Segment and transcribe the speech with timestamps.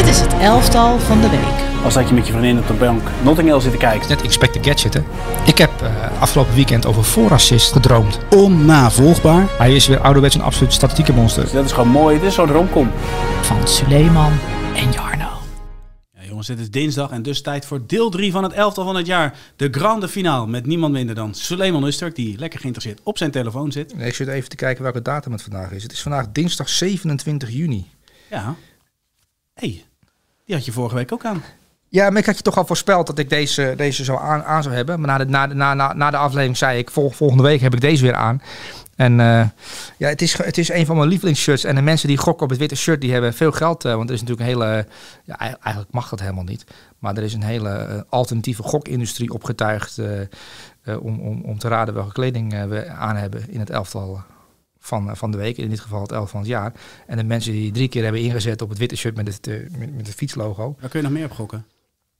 [0.00, 1.84] Dit is het elftal van de week.
[1.84, 4.08] Als dat je met je vriendin op de bank Notting Hill zit te kijken.
[4.08, 5.00] Net Inspector Gadget, hè.
[5.46, 8.18] Ik heb uh, afgelopen weekend over voorassist gedroomd.
[8.30, 9.46] Onnavolgbaar.
[9.58, 11.42] Hij is weer ouderwets een absoluut statistieke monster.
[11.42, 12.18] Dus dat is gewoon mooi.
[12.18, 12.90] Dit is zo'n romcom.
[13.40, 14.32] Van Suleiman
[14.74, 15.28] en Jarno.
[16.12, 18.96] Ja, jongens, het is dinsdag en dus tijd voor deel 3 van het elftal van
[18.96, 19.38] het jaar.
[19.56, 23.72] De grande finale met niemand minder dan Suleiman Usterk, die lekker geïnteresseerd op zijn telefoon
[23.72, 23.96] zit.
[23.96, 25.82] Nee, ik zit even te kijken welke datum het vandaag is.
[25.82, 27.90] Het is vandaag dinsdag 27 juni.
[28.30, 28.54] Ja.
[29.54, 29.84] hey,
[30.50, 31.42] die had je vorige week ook aan.
[31.88, 34.62] Ja, maar ik had je toch al voorspeld dat ik deze, deze zo aan, aan
[34.62, 35.00] zou hebben.
[35.00, 37.74] Maar na de, na, na, na, na de aflevering zei ik, vol, volgende week heb
[37.74, 38.42] ik deze weer aan.
[38.96, 39.46] En uh,
[39.96, 41.64] ja, het is, het is een van mijn lievelingsshirts.
[41.64, 43.84] En de mensen die gokken op het witte shirt, die hebben veel geld.
[43.84, 44.86] Uh, want er is natuurlijk een hele...
[45.24, 46.64] Ja, eigenlijk mag dat helemaal niet.
[46.98, 49.98] Maar er is een hele uh, alternatieve gokindustrie opgetuigd...
[51.00, 54.22] om, om, om te raden welke kleding we aan hebben in het elftal
[54.80, 55.56] van, van de week.
[55.56, 56.72] In dit geval het elftal van het jaar.
[57.06, 59.46] En de mensen die drie keer hebben ingezet op het witte shirt met het,
[59.78, 60.76] met, met het fietslogo.
[60.80, 61.66] Waar kun je nog meer op gokken?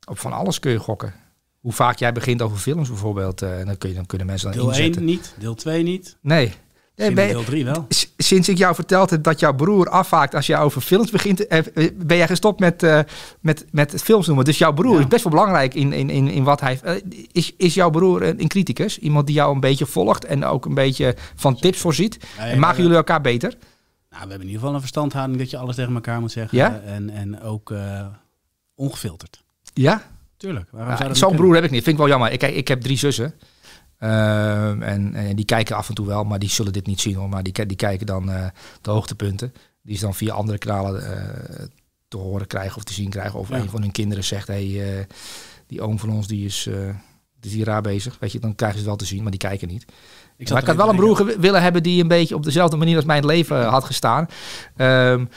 [0.05, 1.15] Op van alles kun je gokken.
[1.61, 4.59] Hoe vaak jij begint over films bijvoorbeeld, uh, dan, kun je, dan kunnen mensen dan
[4.59, 5.07] deel inzetten.
[5.07, 6.17] Deel 1 niet, deel 2 niet.
[6.21, 6.55] Nee.
[7.01, 7.87] Nee ben, deel 3 wel.
[8.17, 11.61] Sinds ik jou verteld heb dat jouw broer afhaakt als je over films begint, eh,
[11.95, 13.01] ben jij gestopt met, uh,
[13.41, 14.45] met, met films noemen.
[14.45, 15.01] Dus jouw broer ja.
[15.01, 16.81] is best wel belangrijk in, in, in, in wat hij...
[16.85, 16.93] Uh,
[17.33, 18.99] is, is jouw broer een, een criticus?
[18.99, 22.19] Iemand die jou een beetje volgt en ook een beetje van tips voorziet?
[22.37, 23.49] Ja, en maken jullie elkaar beter?
[23.51, 23.59] Nou,
[24.11, 26.59] we hebben in ieder geval een verstandhouding dat je alles tegen elkaar moet zeggen.
[26.59, 26.81] Ja?
[26.85, 27.73] En, en ook
[28.75, 29.43] ongefilterd.
[29.75, 30.03] Ja?
[30.37, 30.71] Tuurlijk.
[31.13, 31.83] Zo'n broer heb ik niet.
[31.83, 32.33] Vind ik wel jammer.
[32.33, 33.35] Ik, ik heb drie zussen.
[34.01, 37.15] Uh, en, en, die kijken af en toe wel, maar die zullen dit niet zien
[37.15, 37.29] hoor.
[37.29, 38.47] Maar die, die kijken dan uh,
[38.81, 39.53] de hoogtepunten.
[39.83, 41.65] Die ze dan via andere kanalen uh,
[42.09, 43.39] te horen krijgen of te zien krijgen.
[43.39, 43.57] Of ja.
[43.57, 45.07] een van hun kinderen zegt, hey,
[45.67, 46.69] die oom van ons die is,
[47.41, 48.17] die is hier raar bezig.
[48.21, 49.85] Weet je, dan krijgen ze het wel te zien, maar die kijken niet.
[50.37, 52.97] Ik maar ik had wel een broer willen hebben die een beetje op dezelfde manier
[52.97, 54.27] als mijn leven had gestaan.
[54.77, 55.29] Um,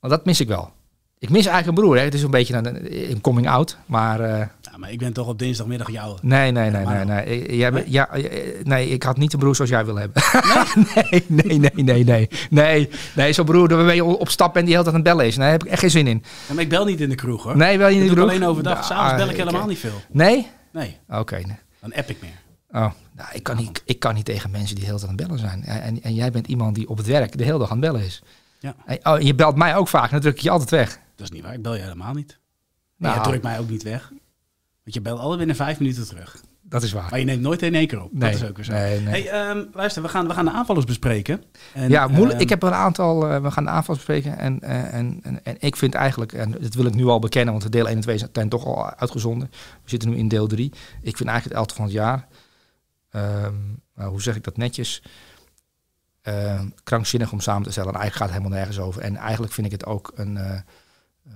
[0.00, 0.72] dat mis ik wel.
[1.20, 1.96] Ik mis eigenlijk een broer.
[1.96, 2.02] Hè.
[2.02, 3.76] Het is een beetje een, een coming out.
[3.86, 6.18] Maar, uh, ja, maar ik ben toch op dinsdagmiddag jou.
[6.22, 7.56] Nee, nee, nee, nee, nee.
[7.56, 7.84] Jij, nee?
[7.86, 8.08] Ja,
[8.64, 10.22] nee, ik had niet een broer zoals jij wil hebben.
[10.94, 12.28] Nee, nee, nee, nee, nee.
[12.50, 15.26] Nee, nee zo'n broer waarmee je op stap en die heel tijd aan het bellen
[15.26, 15.36] is.
[15.36, 16.22] Nee, daar heb ik echt geen zin in.
[16.48, 17.56] Ja, maar ik bel niet in de kroeg hoor.
[17.56, 18.28] Nee, wel niet in de kroeg?
[18.28, 18.84] alleen overdag.
[18.84, 20.00] S'avonds bel ik helemaal niet veel.
[20.10, 20.46] Nee?
[20.72, 20.96] Nee.
[21.08, 21.18] Oké.
[21.18, 21.56] Okay, nee.
[21.80, 22.30] Dan app ik meer.
[22.70, 25.16] Oh, nou, ik, kan niet, ik kan niet tegen mensen die de hele tijd aan
[25.16, 25.64] het bellen zijn.
[25.64, 28.06] En, en jij bent iemand die op het werk de hele dag aan het bellen
[28.06, 28.22] is.
[28.58, 28.74] Ja.
[28.86, 30.98] En, oh, je belt mij ook vaak, dan druk ik je altijd weg.
[31.18, 32.38] Dat is niet waar, ik bel je helemaal niet.
[32.96, 34.08] Nou, je drukt mij ook niet weg.
[34.82, 36.42] Want je belt altijd binnen vijf minuten terug.
[36.62, 37.10] Dat is waar.
[37.10, 38.12] Maar je neemt nooit in één keer op.
[38.12, 38.72] Nee, dat is ook weer zo.
[38.72, 39.28] Nee, nee.
[39.28, 41.42] Hey, um, luister, we gaan, we gaan de aanvallers bespreken.
[41.74, 42.34] En, ja, moeilijk.
[42.34, 43.30] Um, ik heb een aantal.
[43.30, 44.38] Uh, we gaan de aanvallers bespreken.
[44.38, 47.52] En, uh, en, en, en, ik vind eigenlijk, en dat wil ik nu al bekennen,
[47.52, 49.48] want de deel 1 en 2 zijn toch al uitgezonden.
[49.82, 50.72] We zitten nu in deel 3.
[51.02, 52.26] Ik vind eigenlijk het elftal van het jaar.
[53.44, 55.02] Um, nou, hoe zeg ik dat netjes?
[56.22, 57.92] Uh, krankzinnig om samen te stellen.
[57.92, 59.02] En eigenlijk gaat het helemaal nergens over.
[59.02, 60.38] En eigenlijk vind ik het ook een.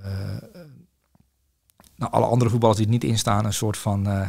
[0.04, 0.36] Uh,
[1.96, 4.08] nou, alle andere voetballers die er niet in staan, een soort van.
[4.08, 4.28] Uh,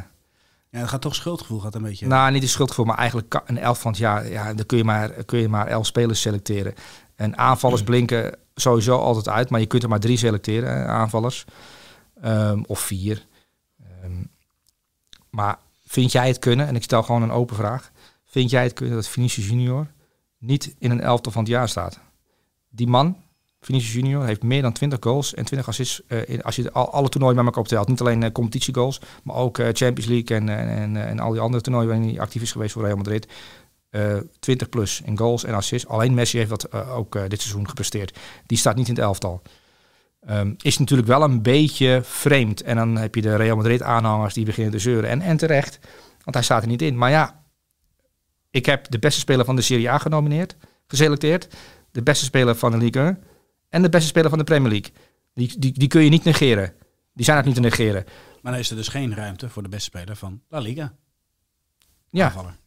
[0.70, 2.08] ja, het gaat toch schuldgevoel gaat een beetje.
[2.08, 4.28] Nou, niet een schuldgevoel, maar eigenlijk een elf van het jaar.
[4.30, 6.74] Ja, dan kun je maar, kun je maar elf spelers selecteren.
[7.16, 11.46] En aanvallers blinken sowieso altijd uit, maar je kunt er maar drie selecteren, aanvallers.
[12.26, 13.26] Um, of vier.
[14.04, 14.30] Um,
[15.30, 17.92] maar vind jij het kunnen, en ik stel gewoon een open vraag.
[18.26, 19.88] Vind jij het kunnen dat Vinicius Junior
[20.38, 22.00] niet in een elftal van het jaar staat?
[22.70, 23.18] Die man,
[23.66, 26.02] Vinicius Junior heeft meer dan 20 goals en 20 assists.
[26.08, 27.88] Uh, in, als je al, alle toernooien bij elkaar optelt.
[27.88, 31.64] Niet alleen uh, competitiegoals, maar ook uh, Champions League en, en, en, al die andere
[31.64, 33.28] toernooien waarin hij actief is geweest voor Real Madrid.
[34.40, 35.88] 20 plus in goals en assists.
[35.88, 38.20] Alleen Messi heeft dat ook dit seizoen gepresteerd.
[38.46, 39.42] Die staat niet in het elftal.
[40.30, 42.62] Um, is natuurlijk wel een beetje vreemd.
[42.62, 45.10] En dan heb je de Real Madrid aanhangers die beginnen te zeuren.
[45.10, 45.80] En, en terecht,
[46.24, 46.98] want hij staat er niet in.
[46.98, 47.44] Maar ja,
[48.50, 50.56] ik heb de beste speler van de Serie A genomineerd,
[50.88, 51.48] geselecteerd.
[51.92, 53.24] De beste speler van de Ligue 1
[53.74, 54.92] en de beste speler van de Premier League.
[55.34, 56.74] Die, die, die kun je niet negeren.
[57.14, 58.04] Die zijn ook niet te negeren.
[58.42, 60.94] Maar dan is er dus geen ruimte voor de beste speler van La Liga.
[62.10, 62.26] Ja.
[62.26, 62.58] Aanvaller.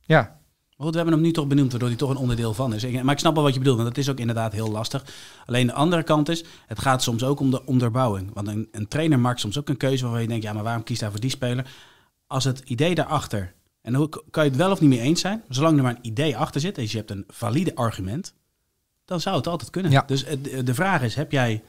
[0.00, 0.20] Ja.
[0.20, 3.02] Maar goed, we hebben hem nu toch benoemd, waardoor hij toch een onderdeel van is.
[3.02, 5.04] Maar ik snap wel wat je bedoelt, want dat is ook inderdaad heel lastig.
[5.46, 8.30] Alleen de andere kant is, het gaat soms ook om de onderbouwing.
[8.34, 10.82] Want een, een trainer maakt soms ook een keuze waarvan je denkt, ja, maar waarom
[10.82, 11.70] kiest hij voor die speler?
[12.26, 15.42] Als het idee daarachter, en dan kan je het wel of niet mee eens zijn,
[15.48, 18.34] zolang er maar een idee achter zit, dus je hebt een valide argument,
[19.06, 19.90] dan zou het altijd kunnen.
[19.90, 20.04] Ja.
[20.06, 20.24] Dus
[20.64, 21.62] de vraag is, heb jij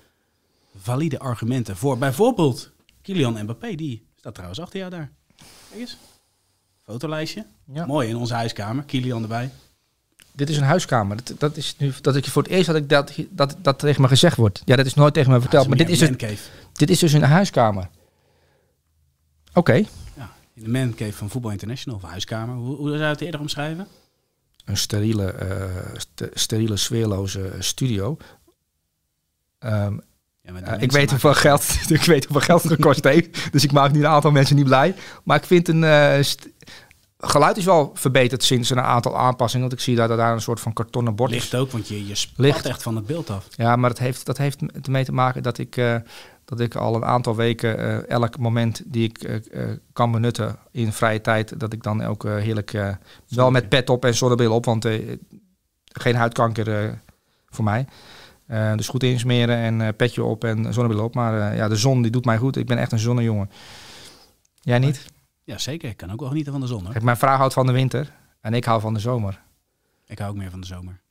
[0.78, 3.76] valide argumenten voor bijvoorbeeld Kylian Mbappé?
[3.76, 5.12] Die staat trouwens achter jou daar.
[5.70, 5.98] Kijk eens.
[6.84, 7.46] Fotolijstje.
[7.74, 7.86] Ja.
[7.86, 8.84] Mooi in onze huiskamer.
[8.84, 9.52] Kylian erbij.
[10.32, 11.18] Dit is een huiskamer.
[11.24, 14.02] Dat, dat is nu dat ik voor het eerst dat ik dat, dat, dat tegen
[14.02, 14.62] me gezegd wordt.
[14.66, 15.64] Ja, dat is nooit tegen me verteld.
[15.64, 16.40] Ja, maar dit is, het,
[16.74, 17.90] dit is dus een huiskamer.
[19.50, 19.60] Oké.
[19.60, 19.88] Okay.
[20.16, 22.56] Ja, in de mancave van Voetbal International of huiskamer.
[22.56, 23.88] Hoe, hoe zou je het eerder omschrijven?
[24.68, 25.36] Een steriele,
[25.98, 28.18] st steriele sfeerloze studio.
[29.60, 30.02] Um,
[30.42, 33.52] Ja, Ja, ik, weet hoeveel geld, ik weet hoeveel geld het gekost heeft.
[33.52, 34.96] Dus ik maak nu een aantal mensen niet blij.
[35.24, 35.84] Maar ik vind een...
[35.84, 36.20] eh,
[37.18, 39.68] geluid is wel verbeterd sinds een aantal aanpassingen.
[39.68, 41.38] Want ik zie dat er daar een soort van kartonnen bord is.
[41.38, 42.66] Licht ook, want je, je spat Licht.
[42.66, 43.48] echt van het beeld af.
[43.56, 45.96] Ja, maar dat heeft, dat heeft ermee te maken dat ik, eh,
[46.48, 50.58] dat ik al een aantal weken eh, elk moment die ik eh, eh, kan benutten
[50.72, 52.98] in vrije tijd, dat ik dan ook heerlijk
[53.28, 54.88] wel met pet op en zonnebril op, want
[55.86, 57.00] geen huidkanker
[57.50, 57.86] voor mij.
[58.76, 61.16] Dus goed insmeren en petje op en zonnebril op.
[61.16, 62.56] Maar ja, de zon die doet mij goed.
[62.56, 63.50] Ik ben echt een zonnejongen.
[64.62, 65.06] Jij niet?
[65.44, 65.90] Ja, zeker.
[65.90, 66.92] Ik kan ook wel genieten van de zon hoor.
[66.92, 69.42] Kijk, mijn vrouw houdt van de winter en ik hou van de zomer.
[70.06, 71.02] Ik hou ook meer van de zomer.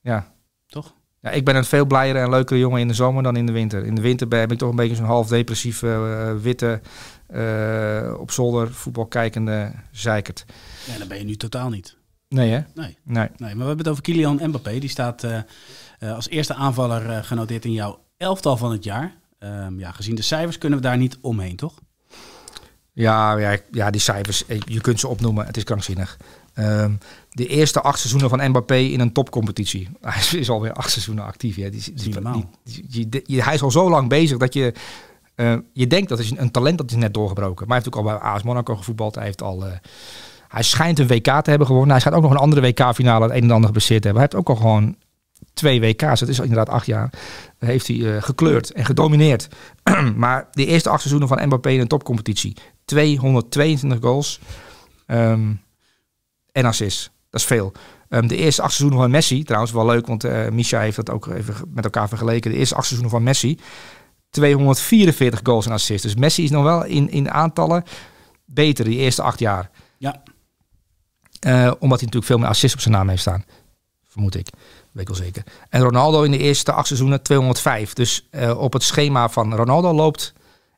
[0.00, 0.32] Ja.
[0.66, 0.94] Toch?
[1.26, 3.52] Ja, ik ben een veel blijere en leukere jongen in de zomer dan in de
[3.52, 3.84] winter.
[3.84, 6.80] In de winter ben, heb ik toch een beetje zo'n half depressief eh, witte,
[7.26, 10.44] eh, op zolder voetbal kijkende zeikert.
[10.84, 11.96] Ja, dat ben je nu totaal niet.
[12.28, 12.60] Nee hè?
[12.74, 12.96] Nee.
[13.02, 13.28] Nee.
[13.36, 14.78] Nee, maar we hebben het over Kylian Mbappé.
[14.78, 15.42] Die staat eh,
[16.14, 19.14] als eerste aanvaller genoteerd in jouw elftal van het jaar.
[19.38, 21.74] Ehm, ja, gezien de cijfers kunnen we daar niet omheen, toch?
[22.92, 25.46] Ja, ja, ja, die cijfers, je kunt ze opnoemen.
[25.46, 26.16] Het is krankzinnig.
[26.56, 26.92] Ehm,
[27.30, 29.88] de eerste acht seizoenen van Mbappé in een topcompetitie.
[30.00, 31.56] Hij is alweer acht seizoenen actief.
[31.56, 31.68] Ja.
[32.62, 34.72] Die, hij is al zo lang bezig dat je...
[35.34, 37.66] eh, je denkt dat is een, een talent dat is net doorgebroken.
[37.66, 39.14] Maar hij heeft ook al bij AS Monaco gevoetbald.
[39.14, 39.72] Hij, heeft al, eh,
[40.48, 41.90] hij schijnt een WK te hebben gewonnen.
[41.90, 44.28] Hij schijnt ook nog een andere WK-finale het een en ander geblesseerd te hebben.
[44.28, 44.96] Hij heeft ook al gewoon
[45.54, 46.20] twee WK's.
[46.20, 47.12] Het is inderdaad acht jaar.
[47.58, 49.48] Heeft hij eh, gekleurd en gedomineerd.
[50.16, 52.56] maar de eerste acht seizoenen van Mbappé in een topcompetitie.
[52.84, 54.40] 222 goals
[55.06, 55.52] ehm,
[56.56, 57.10] en assists.
[57.30, 57.72] Dat is veel.
[58.08, 61.10] Ehm, de eerste acht seizoenen van Messi, trouwens wel leuk, want eh Misha heeft dat
[61.10, 62.50] ook even met elkaar vergeleken.
[62.50, 63.58] De eerste acht seizoenen van Messi,
[64.30, 66.02] 244 goals en assists.
[66.02, 67.84] Dus Messi is nog wel in, in aantallen
[68.44, 69.70] beter die eerste acht jaar.
[69.98, 70.22] Ja.
[71.40, 73.44] Eh, omdat hij natuurlijk veel meer assists op zijn naam heeft staan.
[74.08, 74.48] Vermoed ik.
[74.92, 75.42] Weet ik wel zeker.
[75.68, 77.92] En Ronaldo in de eerste acht seizoenen 205.
[77.92, 80.32] Dus eh, op het schema van Ronaldo loopt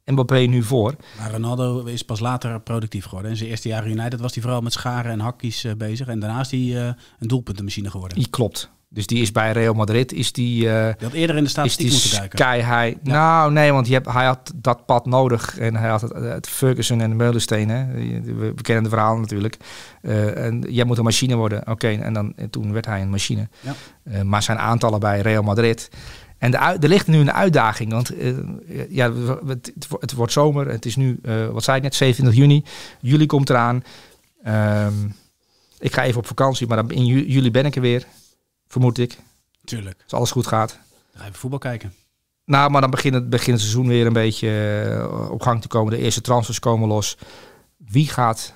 [0.09, 0.95] Mbappé nu voor.
[1.19, 3.31] Maar Ronaldo is pas later productief geworden.
[3.31, 6.07] In zijn eerste jaren United was hij vooral met scharen en hakkies eh, bezig.
[6.07, 8.19] En daarna is hij eh, een doelpuntenmachine geworden.
[8.19, 8.71] Die klopt.
[8.91, 10.13] Dus die is bij Real Madrid.
[10.13, 12.39] Is die, had eerder in de is statistiek moeten duiken.
[12.39, 12.97] sky high.
[13.03, 15.59] Nou, nee, want je hebt, hij had dat pad nodig.
[15.59, 17.69] En hij had het, het Ferguson en de.
[17.69, 17.87] Hè.
[18.23, 19.57] We, we kennen de verhalen natuurlijk.
[20.35, 21.69] En jij moet een machine worden.
[21.71, 23.49] Oké, en, dan, en toen werd hij een machine.
[23.61, 24.25] Ja.
[24.25, 25.91] Maar zijn aantallen bij Real Madrid.
[26.39, 27.93] En de, er ligt nu een uitdaging.
[27.93, 28.35] Want eh,
[28.91, 29.13] ja,
[29.47, 30.69] het, het wordt zomer.
[30.69, 32.65] Het is nu, eh, wat zei ik net, 27 juni.
[33.01, 33.85] Juli komt eraan.
[34.43, 34.95] Ehm,
[35.79, 38.07] ik ga even op vakantie, maar dan in ju- juli ben ik er weer.
[38.69, 39.19] Vermoed ik.
[39.65, 40.01] Tuurlijk.
[40.03, 40.79] Als alles goed gaat.
[41.13, 41.95] Dan even voetbal kijken.
[42.45, 44.49] Nou, maar dan begint het, begint het seizoen weer een beetje
[45.01, 45.93] eh, op gang te komen.
[45.93, 47.17] De eerste transfers komen los.
[47.77, 48.55] Wie gaat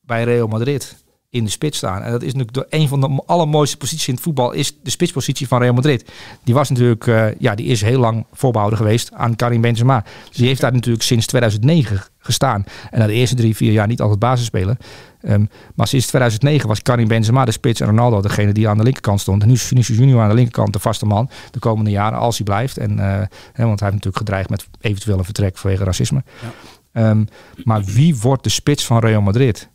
[0.00, 1.01] bij Real Madrid
[1.32, 2.02] in de spits staan?
[2.02, 5.48] En dat is natuurlijk een van de allermooiste posities in het voetbal, is de spitspositie
[5.48, 6.10] van Real Madrid.
[6.44, 10.04] Die was natuurlijk, eh, ja, die is heel lang voorbehouden geweest aan Karim Benzema.
[10.30, 12.64] Die heeft daar natuurlijk sinds 2009 gestaan.
[12.90, 14.76] En na de eerste drie, vier jaar niet altijd basisspeler.
[15.20, 15.44] Ehm,
[15.74, 19.20] maar sinds 2009 was Karim Benzema de spits en Ronaldo degene die aan de linkerkant
[19.20, 19.42] stond.
[19.42, 22.36] En nu is Vinicius Junior aan de linkerkant de vaste man de komende jaren als
[22.36, 22.78] hij blijft.
[22.78, 26.22] En, eh, want hij heeft natuurlijk gedreigd met eventueel een vertrek vanwege racisme.
[26.42, 26.52] Ja.
[26.92, 27.24] Ehm,
[27.64, 29.70] maar wie wordt de spits van Real Madrid?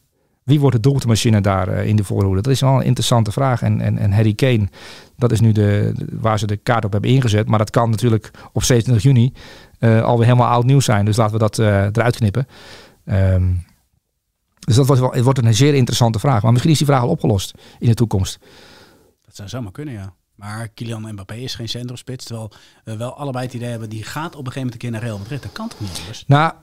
[0.47, 2.41] Wie wordt de doelpuntenmachine daar eh, in de voorhoede?
[2.41, 3.61] Dat is wel een interessante vraag.
[3.61, 4.69] En, en, en Harry Kane,
[5.15, 7.47] dat is nu de, waar ze de kaart op hebben ingezet.
[7.47, 9.33] Maar dat kan natuurlijk op 27 juni
[9.79, 11.05] eh, alweer helemaal oud nieuws zijn.
[11.05, 12.47] Dus laten we dat eh, eruit knippen.
[13.05, 13.53] Ehm,
[14.59, 16.41] dus dat wordt, wel, het wordt een zeer interessante vraag.
[16.41, 18.39] Maar misschien is die vraag al opgelost in de toekomst.
[19.25, 20.13] Dat zou zomaar kunnen, ja.
[20.35, 22.25] Maar Kylian Mbappé is geen centrumspits.
[22.25, 22.51] Terwijl
[22.83, 25.01] we wel allebei het idee hebben, die gaat op een gegeven moment een keer naar
[25.01, 25.41] Real Madrid.
[25.41, 26.23] Dat kan toch niet anders?
[26.27, 26.53] Nou,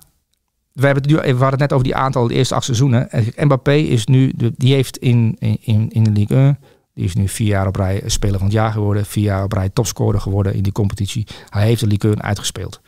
[0.74, 3.10] we, hebben het nu, hadden het net over die aantal de eerste acht seizoenen.
[3.10, 6.58] En Mbappé is nu, die heeft in, in, in de Ligue 1,
[6.94, 9.06] die is nu vier jaar op rij speler van het jaar geworden.
[9.06, 11.26] Vier jaar op rij topscorer geworden in die competitie.
[11.48, 12.80] Hij heeft de Ligue 1 uitgespeeld.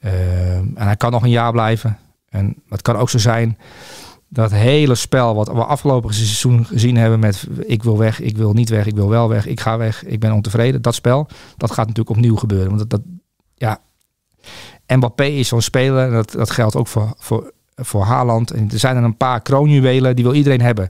[0.00, 1.98] Ehm, en hij kan nog een jaar blijven.
[2.28, 3.58] En het kan ook zo zijn
[4.28, 8.52] dat hele spel wat we afgelopen seizoen gezien hebben met ik wil weg, ik wil
[8.52, 10.82] niet weg, ik wil wel weg, ik ga weg, ik ben ontevreden.
[10.82, 12.76] Dat spel, dat gaat natuurlijk opnieuw gebeuren.
[12.76, 13.02] Want dat, dat
[13.54, 13.80] ja,
[14.86, 18.50] Mbappé is zo'n speler, en dat, dat geldt ook voor, voor, voor Haaland.
[18.50, 20.88] En er zijn er een paar kroonjuwelen, die wil iedereen hebben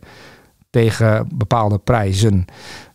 [0.70, 2.44] tegen bepaalde prijzen.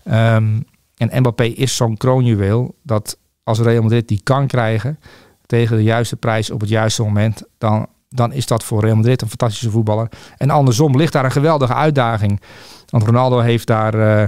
[0.03, 0.60] Ehm,
[0.98, 5.00] en Mbappé is zo'n kroonjuweel dat als Real Madrid die kan krijgen
[5.46, 9.22] tegen de juiste prijs op het juiste moment, dan, dan is dat voor Real Madrid
[9.22, 10.10] een fantastische voetballer.
[10.38, 12.41] En andersom ligt daar een geweldige uitdaging.
[12.89, 14.27] Want Ronaldo heeft daar eh,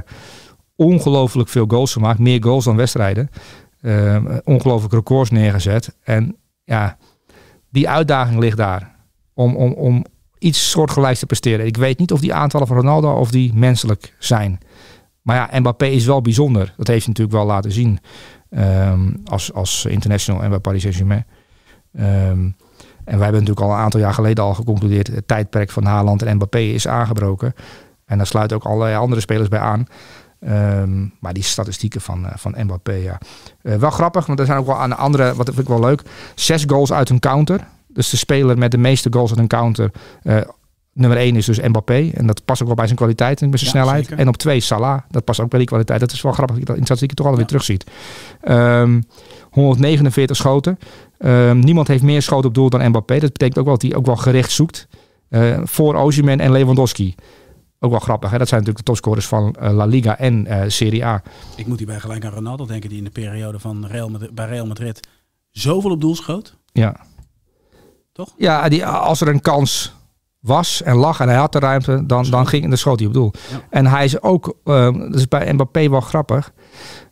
[0.75, 3.29] ongelooflijk veel goals gemaakt, meer goals dan wedstrijden.
[3.81, 5.95] Ehm, ongelooflijk records neergezet.
[6.03, 6.35] En
[6.71, 6.97] ja,
[7.69, 8.95] die uitdaging ligt daar.
[9.33, 10.05] Om, om, om
[10.37, 11.65] iets soortgelijks te presteren.
[11.65, 14.59] Ik weet niet of die aantallen van Ronaldo of die menselijk zijn.
[15.21, 16.73] Maar ja, Mbappé is wel bijzonder.
[16.77, 17.99] Dat heeft natuurlijk wel laten zien.
[18.49, 21.25] Ehm, als, als international en bij Paris Saint-Germain.
[21.93, 22.49] Ehm,
[23.03, 25.07] en wij hebben natuurlijk al een aantal jaar geleden al geconcludeerd...
[25.07, 27.53] het tijdperk van Haaland en Mbappé is aangebroken.
[28.05, 29.85] En daar sluiten ook allerlei andere spelers bij aan.
[30.45, 33.17] Ehm, maar die statistieken van, uh, van Mbappé, ja.
[33.63, 36.01] Uh, wel grappig, want er zijn ook wel aan andere, wat vind ik wel leuk,
[36.35, 37.67] zes goals uit een counter.
[37.87, 39.91] Dus de speler met de meeste goals uit een counter,
[40.23, 40.41] uh,
[40.93, 42.11] nummer één is dus Mbappé.
[42.13, 44.05] En dat past ook wel bij zijn kwaliteit en bij zijn ja, snelheid.
[44.05, 44.19] Zeker.
[44.19, 45.99] En op twee Salah, dat past ook bij die kwaliteit.
[45.99, 47.47] Dat is wel grappig dat je dat in statistieken toch alweer ja.
[47.47, 47.85] terugziet.
[48.47, 49.03] Um,
[49.49, 50.79] 149 schoten.
[51.19, 53.19] Um, niemand heeft meer schoten op doel dan Mbappé.
[53.19, 54.87] Dat betekent ook wel dat hij ook wel gericht zoekt.
[55.63, 57.15] voor Osimhen en Lewandowski.
[57.83, 58.37] Ook wel grappig, hè?
[58.37, 61.23] dat zijn natuurlijk de topscorers van uh, La Liga en uh, Serie A.
[61.55, 64.45] Ik moet hierbij gelijk aan Ronaldo denken, die in de periode van Real Madrid, bij
[64.47, 65.07] Real Madrid
[65.51, 66.57] zoveel op doel schoot.
[66.71, 66.95] Ja.
[68.11, 68.33] Toch?
[68.37, 69.93] Ja, die, als er een kans
[70.39, 73.13] was en lag en hij had de ruimte, dan, dan ging de schoot hij op
[73.13, 73.31] doel.
[73.51, 73.61] Ja.
[73.69, 76.53] En hij is ook, uh, dat is bij Mbappé wel grappig,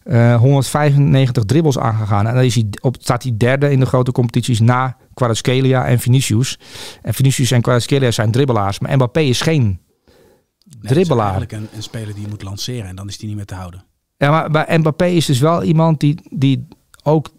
[0.03, 2.27] uh, 195 dribbles aangegaan.
[2.27, 5.99] En dan is hij op, staat hij derde in de grote competities na Kvaratskhelia en
[5.99, 6.59] Vinicius.
[7.01, 9.79] En Vinicius en Kvaratskhelia zijn dribbelaars, maar Mbappé is geen
[10.81, 11.31] Nee, dribbelaar.
[11.31, 13.55] eigenlijk een, een, speler die je moet lanceren en dan is die niet meer te
[13.55, 13.83] houden.
[14.17, 16.67] Ja, maar Mbappé is dus wel iemand die, die
[17.03, 17.29] ook...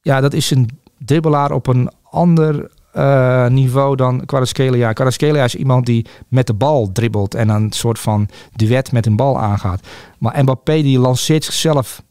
[0.00, 4.92] Ja, dat is een dribbelaar op een ander uh, niveau dan Kvaratskhelia.
[4.92, 9.16] Kvaratskhelia is iemand die met de bal dribbelt en een soort van duet met een
[9.16, 9.86] bal aangaat.
[10.18, 12.02] Maar Mbappé die lanceert zichzelf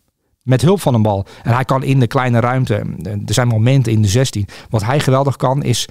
[0.44, 1.26] met hulp van een bal.
[1.44, 2.74] En hij kan in de kleine ruimte.
[3.04, 4.48] Er zijn momenten in de 16.
[4.70, 5.88] Wat hij geweldig kan is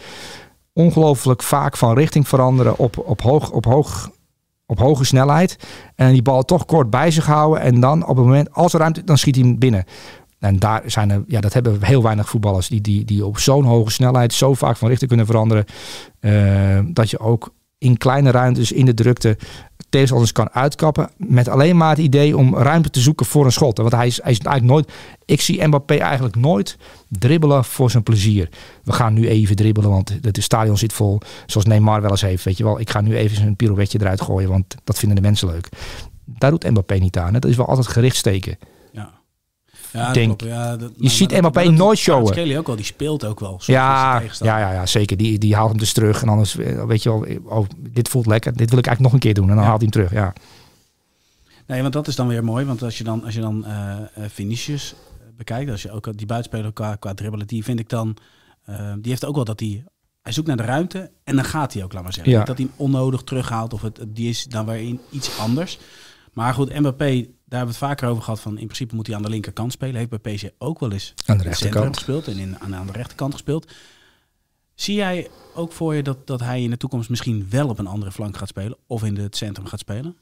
[0.73, 4.11] ongelooflijk vaak van richting veranderen op, op, hoog, op hoog
[4.66, 5.58] op hoge snelheid.
[5.94, 7.61] En die bal toch kort bij zich houden.
[7.62, 9.85] En dan op het moment, als er ruimte, dan schiet hij binnen.
[10.38, 13.64] En daar zijn er, ja, dat hebben heel weinig voetballers die, die, die op zo'n
[13.64, 15.64] hoge snelheid zo vaak van richting kunnen veranderen.
[16.20, 19.38] Uh, dat je ook in kleine ruimtes, in de drukte,
[19.96, 21.10] tegenstanders kan uitkappen.
[21.16, 23.78] Met alleen maar het idee om ruimte te zoeken voor een schot.
[23.78, 24.92] Want hij is, hij is eigenlijk nooit.
[25.24, 26.76] Ik zie Mbappé eigenlijk nooit
[27.08, 28.48] dribbelen voor zijn plezier.
[28.84, 31.20] We gaan nu even dribbelen, want het stadion zit vol.
[31.46, 32.44] Zoals Neymar wel eens heeft.
[32.44, 35.22] Weet je wel, ik ga nu even een pirouetje eruit gooien, want dat vinden de
[35.22, 35.68] mensen leuk.
[36.24, 37.32] Daar doet Mbappé niet aan.
[37.32, 38.58] Dat is wel altijd gericht steken.
[39.96, 42.32] Ja, denk, ja, dat, je maar, ziet Mbappé nooit showen.
[42.32, 43.60] Kelly ook wel, die speelt ook wel.
[43.66, 45.16] Ja, ja, ja, ja, zeker.
[45.16, 46.22] Die, die haalt hem dus terug.
[46.22, 46.54] En anders
[46.86, 48.56] weet je wel, oh, dit voelt lekker.
[48.56, 49.48] Dit wil ik eigenlijk nog een keer doen.
[49.48, 49.68] En dan ja.
[49.68, 50.32] haalt hij hem terug, ja.
[51.66, 52.64] Nee, want dat is dan weer mooi.
[52.64, 53.96] Want als je dan, als je dan uh,
[54.28, 54.94] Vinicius
[55.36, 58.16] bekijkt, als je ook die buitenspeler qua, qua dribbelen, die vind ik dan,
[58.68, 59.84] uh, die heeft ook wel dat hij
[60.26, 62.32] hij zoekt naar de ruimte en dan gaat hij ook, laat maar zeggen.
[62.32, 62.44] Ja.
[62.44, 65.78] Dat hij hem onnodig terughaalt of het, die is dan weer iets anders.
[66.32, 68.40] Maar goed, Mbappé, daar hebben we het vaker over gehad.
[68.40, 69.96] Van in principe moet hij aan de linkerkant spelen.
[69.96, 72.92] Heeft bij PSG ook wel eens aan de rechterkant gespeeld en in, aan, aan de
[72.92, 73.72] rechterkant gespeeld.
[74.74, 77.86] Zie jij ook voor je dat, dat hij in de toekomst misschien wel op een
[77.86, 80.16] andere flank gaat spelen of in het centrum gaat spelen?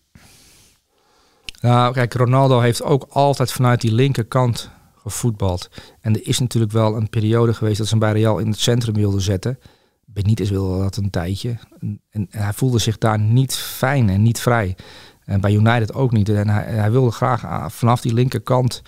[1.61, 5.69] Nou, kijk, Ronaldo heeft ook altijd vanuit die linkerkant gevoetbald.
[6.01, 8.59] En er is natuurlijk wel een periode geweest dat ze hem bij Real in het
[8.59, 9.59] centrum wilden zetten.
[10.05, 11.59] Benitez wilde dat een tijdje.
[11.81, 14.77] En, en hij voelde zich daar niet fijn en niet vrij.
[15.25, 16.29] En bij United ook niet.
[16.29, 18.83] En hij, hij wilde graag vanaf die linkerkant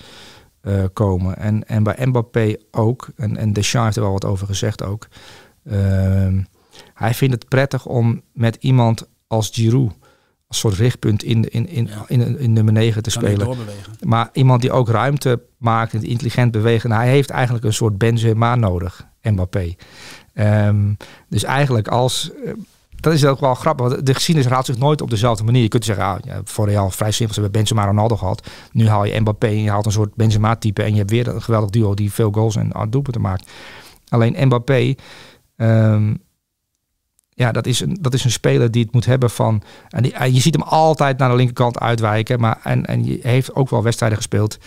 [0.63, 1.37] uh, komen.
[1.37, 3.09] En, en bij Mbappé ook.
[3.17, 5.09] En, en Deschamps heeft er wel wat over gezegd ook.
[5.65, 5.75] Uh,
[6.95, 9.93] hij vindt het prettig om met iemand als Giroud
[10.49, 12.05] als soort richtpunt in, in, in, Ja.
[12.07, 13.57] in, in, in nummer 9 te Kan spelen.
[14.01, 16.93] Maar iemand die ook ruimte maakt en intelligent bewegen.
[16.93, 19.75] Hij heeft eigenlijk een soort Benzema nodig, Mbappé.
[20.35, 20.93] Ehm,
[21.29, 22.31] dus eigenlijk als...
[22.97, 25.63] eh, dat is ook wel grappig, want de geschiedenis herhaalt zich nooit op dezelfde manier.
[25.63, 28.49] Je kunt zeggen, ah, ja, voor vrij simpel, ze hebben Benzema en Ronaldo gehad.
[28.73, 30.83] Nu haal je Mbappé en je haalt een soort Benzema-type...
[30.83, 33.51] en je hebt weer een geweldig duo die veel goals en doelpunten maakt.
[34.09, 34.95] Alleen Mbappé,
[35.57, 36.15] ehm,
[37.29, 39.63] ja, dat is, een, dat is een speler die het moet hebben van...
[39.89, 42.41] En en je ziet hem altijd naar de linkerkant uitwijken.
[42.41, 44.59] Maar, en, en je heeft ook wel wedstrijden gespeeld...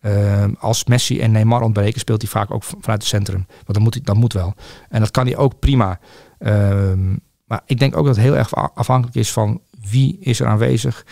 [0.00, 3.46] Ehm, als Messi en Neymar ontbreken, speelt hij vaak ook vanuit het centrum.
[3.48, 4.54] Want dat moet, hij- dat moet wel.
[4.88, 5.98] En dat kan hij ook prima.
[6.38, 7.16] Ehm,
[7.48, 11.06] maar ik denk ook dat het heel erg afhankelijk is van wie is er aanwezig.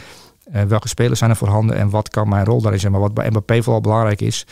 [0.52, 2.93] eh, welke spelers zijn er voorhanden en wat kan mijn rol daarin zijn.
[2.93, 4.47] Maar wat bij Mbappé vooral belangrijk is,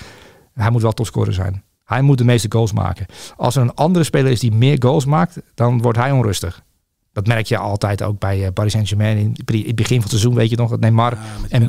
[0.55, 1.63] hij moet wel topscorer zijn.
[1.85, 3.07] Hij moet de meeste goals maken.
[3.37, 6.63] Als er een andere speler is die meer goals maakt, dan wordt hij onrustig.
[7.13, 9.17] Dat merk je altijd ook bij eh, Paris Saint-Germain.
[9.19, 9.37] In
[9.67, 11.61] het begin van het seizoen weet je nog dat Neymar Ja, en-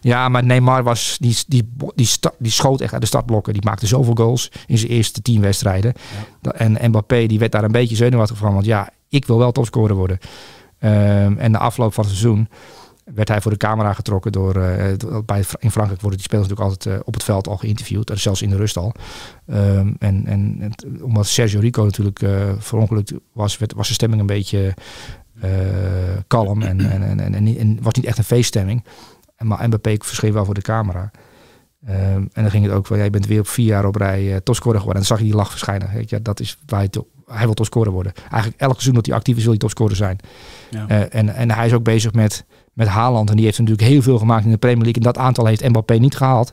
[0.00, 3.52] ja, maar Neymar was, die, die, die, die schoot echt uit de startblokken.
[3.52, 5.92] Die maakte zoveel goals in zijn eerste tien wedstrijden.
[6.42, 8.52] En Mbappé die werd daar een beetje zenuwachtig van.
[8.54, 10.18] Want ja, ik wil wel topscorer worden.
[10.78, 12.48] Ehm, en na afloop van het seizoen
[13.14, 14.56] werd hij voor de camera getrokken door...
[14.56, 14.92] eh,
[15.24, 18.10] bij, in Frankrijk worden die spelers natuurlijk altijd eh, op het veld al geïnterviewd.
[18.14, 18.92] Zelfs in de rust al.
[19.46, 24.20] Ehm, en en het- omdat Sergio Rico natuurlijk eh verongelukt was, werd, was de stemming
[24.20, 24.74] een beetje
[26.26, 26.62] kalm.
[26.62, 28.84] En, en, en, en, en, was niet echt een feeststemming.
[29.38, 31.10] Maar Mbappé verscheen wel voor de camera.
[31.86, 31.98] Ehm,
[32.32, 34.36] en dan ging het ook van, jij bent weer op vier jaar op rij uh,
[34.36, 35.02] topscorer geworden.
[35.02, 36.04] En dan zag je die lach verschijnen.
[36.06, 38.12] Je, dat is waar hij, to- hij wil topscorer worden.
[38.30, 40.18] Eigenlijk elk seizoen dat hij actief is, wil hij topscorer zijn.
[40.70, 40.88] Ja.
[40.88, 43.30] Eh, en, en hij is ook bezig met, met Haaland.
[43.30, 45.02] En die heeft natuurlijk heel veel gemaakt in de Premier League.
[45.02, 46.52] En dat aantal heeft Mbappé niet gehaald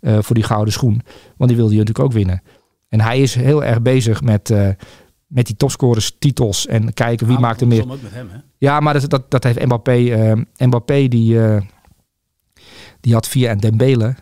[0.00, 1.02] eh, voor die gouden schoen.
[1.36, 2.42] Want die wilde hij natuurlijk ook winnen.
[2.88, 4.68] En hij is heel erg bezig met, eh,
[5.26, 6.66] met die topscorers titels.
[6.66, 7.82] En kijken wie maakt er meer.
[7.82, 8.38] ook met hem, hè?
[8.58, 10.34] Ja, maar dat, dat, dat heeft Mbappé.
[10.56, 11.38] Mbappé die,
[13.00, 14.14] die had via Dembele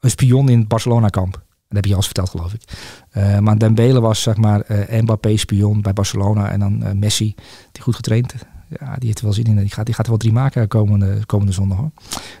[0.00, 1.32] een spion in het Barcelona-kamp.
[1.32, 1.42] Dat
[1.74, 2.62] heb je al eens verteld, geloof ik.
[3.10, 6.50] Eh, maar Dembele was zeg maar eh Mbappé-spion bij Barcelona.
[6.50, 7.34] En dan eh, Messi,
[7.72, 8.34] die goed getraind.
[8.68, 9.56] Ja, die heeft er wel zin in.
[9.56, 11.78] Die gaat, die gaat er wel drie maken komende, komende zondag.
[11.78, 11.90] Hoor.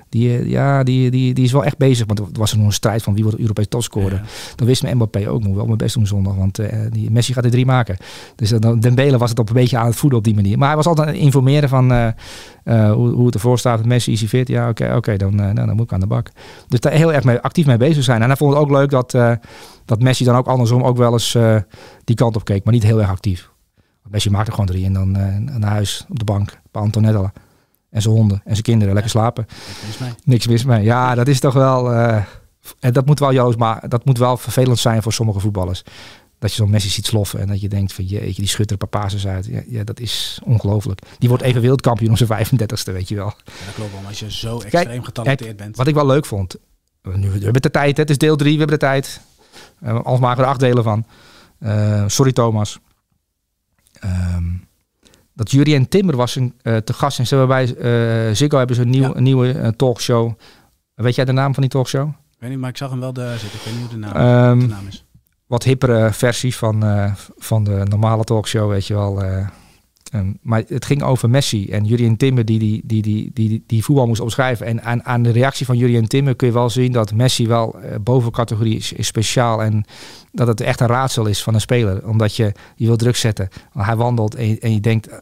[0.08, 2.06] Die, eh, ja, die, die, die is wel echt bezig.
[2.06, 4.12] Want er was er nog een strijd van wie wordt Europees topscorer.
[4.12, 4.22] Ja.
[4.56, 6.34] Dan wist mijn Mbappé ook, moet wel mijn best doen zondag.
[6.34, 7.96] Want eh, die Messi gaat er drie maken.
[8.36, 10.58] Dus dan Dembele was het op een beetje aan het voeden op die manier.
[10.58, 13.84] Maar hij was altijd aan het informeren van eh, hoe, hoe het ervoor staat.
[13.84, 14.48] Messi is hij fit?
[14.48, 16.30] Ja, oké, oké, dan, nou, dan moet ik aan de bak.
[16.68, 18.22] Dus daar heel erg mee, actief mee bezig zijn.
[18.22, 19.10] En hij vond het ook leuk dat,
[19.84, 21.36] dat Messi dan ook andersom ook wel eens
[22.04, 22.64] die kant op keek.
[22.64, 23.52] Maar niet heel erg actief.
[24.04, 27.32] Want Messi maakte gewoon drie en dan eh, naar huis op de bank bij Antonella.
[27.90, 29.46] En zijn honden en zijn kinderen lekker slapen.
[29.48, 30.14] Volgens mij.
[30.24, 30.82] Niks mis mee.
[30.84, 31.92] Ja, dat is toch wel.
[31.92, 32.22] eh,
[32.80, 35.82] en dat moet wel Joost, maar dat moet wel vervelend zijn voor sommige voetballers.
[36.38, 38.76] Dat je zo'n Messi ziet sloffen en dat je denkt van jeetje, die schudt er
[38.80, 39.46] een paar uit.
[39.46, 41.00] Ja, ja, dat is ongelooflijk.
[41.18, 43.32] Die wordt even wereldkampioen om zijn 35ste, weet je wel.
[43.44, 44.00] Ja, dat klopt wel.
[44.08, 45.76] Als je zo extreem getalenteerd bent.
[45.76, 46.56] Wat ik wel leuk vond.
[47.02, 49.20] eh, Nu, we hebben de tijd, hè, het is deel 3, we hebben de tijd.
[49.82, 51.06] Uh, maken we er acht delen van.
[51.58, 52.78] Eh, sorry Thomas.
[54.04, 54.44] Ehm,
[55.32, 58.58] dat Jurie en Timmer was een, eh, te gast en ze hebben bij eh Ziggo
[58.58, 59.14] hebben ze een, nieuw, Ja.
[59.14, 60.32] een nieuwe eh, talkshow.
[60.94, 62.08] Weet jij de naam van die talkshow?
[62.08, 63.58] Ik weet niet, maar ik zag hem wel daar zitten.
[63.58, 64.12] Ik weet niet hoe de naam,
[64.50, 65.04] Ehm, de naam is.
[65.46, 66.82] wat hippere versie van,
[67.38, 69.22] van de normale talkshow, weet je wel.
[70.12, 70.20] Eh.
[70.20, 73.84] Ehm, maar het ging over Messi en Jurien Timmer die die, die, die, die, die,
[73.84, 74.66] voetbal moest omschrijven.
[74.66, 77.80] En aan, aan de reactie van Jurien Timmer kun je wel zien dat Messi wel
[77.80, 79.62] eh, boven categorie is, speciaal.
[79.62, 79.84] En
[80.32, 82.08] dat het echt een raadsel is van een speler.
[82.08, 83.48] Omdat je, je wil druk zetten.
[83.72, 85.18] Hij wandelt en je, en je denkt eh,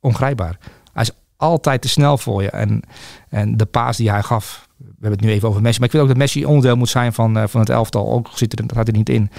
[0.00, 0.58] ongrijpbaar.
[0.92, 2.50] Hij is altijd te snel voor je.
[2.50, 2.82] En,
[3.28, 4.65] en de paas die hij gaf.
[4.76, 5.78] We hebben het nu even over Messi.
[5.78, 8.12] Maar ik wil ook dat Messi onderdeel moet zijn van, eh, van het elftal.
[8.12, 9.30] Ook zit er, dat gaat er niet in.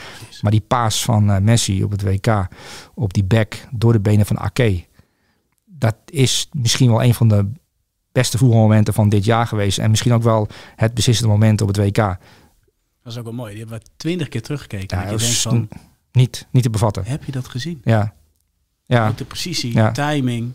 [0.42, 2.48] Maar die paas van eh, Messi op het WK,
[2.94, 4.86] op die back door de benen van Ake.
[5.66, 7.52] Dat is misschien wel een van de
[8.12, 9.78] beste voetbalmomenten van dit jaar geweest.
[9.78, 11.96] En misschien ook wel het beslissende moment op het WK.
[11.98, 12.20] Ja,
[13.04, 13.50] Dat is ook wel mooi.
[13.54, 14.88] Die hebben we twintig keer teruggekeken.
[14.88, 15.68] dat dat je denkt is van,
[16.12, 17.04] niet, niet te bevatten.
[17.06, 17.82] heb je dat gezien?
[17.84, 18.14] Ja.
[18.86, 19.08] Ja.
[19.08, 19.92] Ook de precisie, Ja.
[19.92, 20.54] timing.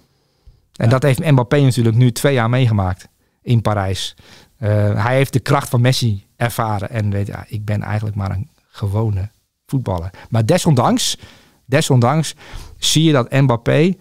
[0.76, 3.08] En dat heeft Mbappé natuurlijk nu twee jaar meegemaakt
[3.42, 4.16] in Parijs.
[4.62, 6.90] Eh, hij heeft de kracht van Messi ervaren.
[6.90, 9.30] En weet, ja, ik ben eigenlijk maar een gewone
[9.66, 10.10] voetballer.
[10.30, 11.18] Maar desondanks,
[11.66, 12.34] desondanks
[12.76, 13.94] zie je dat Mbappé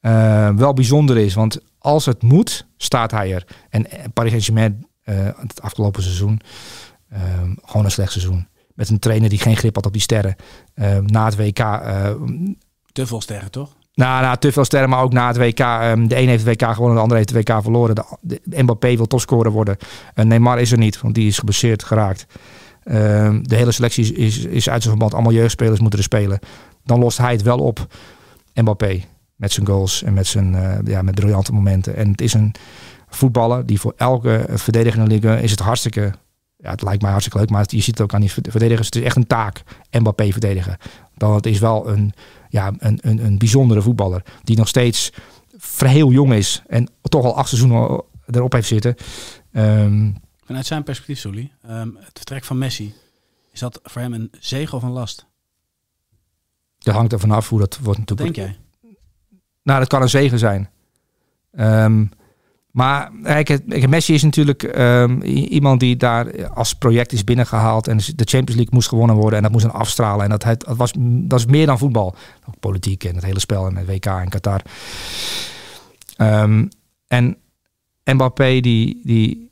[0.00, 1.34] eh, wel bijzonder is.
[1.34, 3.46] Want als het moet, staat hij er.
[3.70, 4.86] En eh, Paris Saint-Germain
[5.36, 6.40] het afgelopen seizoen,
[7.08, 7.20] eh,
[7.62, 8.48] gewoon een slecht seizoen.
[8.74, 10.36] Met een trainer die geen grip had op die sterren.
[10.74, 11.56] Eh, na het WK
[12.92, 13.76] Te veel sterren, toch?
[13.96, 15.58] Nou, nou, te veel sterren, maar ook na het WK.
[15.58, 17.94] ehm, de een heeft het WK gewonnen, de ander heeft het WK verloren.
[18.20, 19.76] De, Mbappé wil topscorer worden.
[20.14, 22.26] Uh, Neymar is er niet, want die is geblesseerd geraakt.
[22.82, 25.14] Ehm, de hele selectie is, is, uit zijn verband.
[25.14, 26.38] Allemaal jeugdspelers moeten er spelen.
[26.84, 27.86] Dan lost hij het wel op,
[28.54, 29.00] Mbappé.
[29.36, 31.96] Met zijn goals en met zijn eh, ja, met briljante momenten.
[31.96, 32.54] En het is een
[33.08, 36.12] voetballer die voor elke verdediger in de is het hartstikke...
[36.56, 38.86] Ja, het lijkt mij hartstikke leuk, maar je ziet het ook aan die verdedigers.
[38.86, 40.76] Het is echt een taak, Mbappé verdedigen.
[41.14, 42.12] Dan het is wel een,
[42.56, 44.22] ja, een, een, een bijzondere voetballer.
[44.42, 45.12] Die nog steeds
[45.76, 46.62] heel jong is.
[46.66, 48.94] En toch al acht seizoenen erop heeft zitten.
[49.52, 50.12] Ehm,
[50.44, 52.94] Vanuit zijn perspectief, Sully, ehm, het vertrek van Messi,
[53.52, 55.26] is dat voor hem een zegen of een last?
[56.78, 58.34] dat hangt er vanaf hoe dat wordt natuurlijk.
[58.34, 58.58] denk jij?
[59.62, 60.70] Nou, dat kan een zegen zijn.
[61.52, 62.06] Ehm,
[62.76, 63.10] maar
[63.88, 67.88] Messi is natuurlijk ehm, iemand die daar als project is binnengehaald.
[67.88, 69.36] En de Champions League moest gewonnen worden.
[69.36, 70.24] En dat moest dan afstralen.
[70.24, 72.14] En dat, het, was, dat is meer dan voetbal.
[72.48, 74.60] Ook politiek en het hele spel en het WK in Qatar.
[76.16, 76.66] Ehm,
[77.06, 77.36] en
[78.04, 79.50] Mbappé, die, die,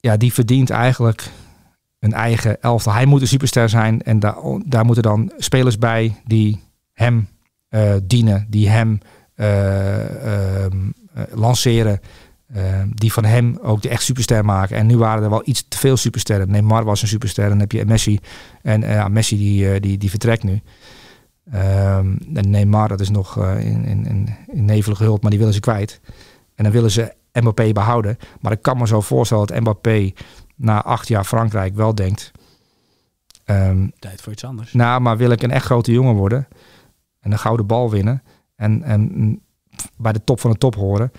[0.00, 1.30] ja, die verdient eigenlijk
[1.98, 2.92] een eigen elftal.
[2.92, 4.02] Hij moet een superster zijn.
[4.02, 7.28] En daar, daar moeten dan spelers bij die hem
[7.68, 8.46] eh, dienen.
[8.48, 8.98] Die hem
[9.34, 10.76] eh, ehm,
[11.14, 12.00] eh, lanceren.
[12.46, 14.76] Eh, die van hem ook de echt superster maken.
[14.76, 16.50] En nu waren er wel iets te veel supersterren.
[16.50, 17.44] Neymar was een superster.
[17.44, 18.18] En dan heb je Messi.
[18.62, 20.60] En ja, Messi die, eh, die, die vertrekt nu.
[21.50, 25.38] Ehm, en Neymar, dat is nog eh, in, in, in, in nevel gehuld, maar die
[25.38, 26.00] willen ze kwijt.
[26.54, 28.16] En dan willen ze Mbappé behouden.
[28.40, 30.12] Maar ik kan me zo voorstellen dat Mbappé
[30.56, 32.32] na acht jaar Frankrijk wel denkt...
[33.44, 34.72] ehm, Tijd voor iets anders.
[34.72, 36.48] nou, maar wil ik een echt grote jongen worden
[37.20, 38.22] en een gouden bal winnen
[38.56, 39.40] en, en
[39.96, 41.14] bij de top van de top horen, ehm,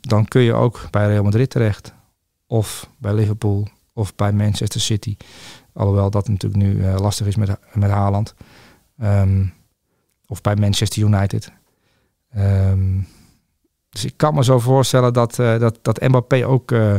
[0.00, 1.94] dan kun je ook bij Real Madrid terecht.
[2.46, 5.16] of bij Liverpool of bij Manchester City.
[5.72, 8.34] Alhoewel dat natuurlijk nu eh, lastig is met, met Haaland.
[8.98, 9.44] Ehm,
[10.26, 11.52] of bij Manchester United.
[12.30, 13.00] Ehm,
[13.88, 16.96] dus ik kan me zo voorstellen dat, uh, dat, dat Mbappé ook uh,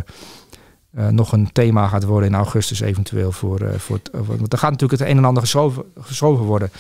[1.10, 3.32] nog een thema gaat worden in augustus eventueel.
[3.32, 5.44] Voor, voor want er gaat natuurlijk het een en ander
[6.00, 6.72] geschoven worden.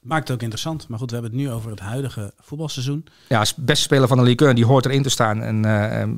[0.00, 0.88] Maakt het ook interessant.
[0.88, 3.06] Maar goed, we hebben het nu over het huidige voetbalseizoen.
[3.28, 5.42] Ja, beste speler van de Ligue 1, die hoort erin te staan.
[5.42, 5.62] En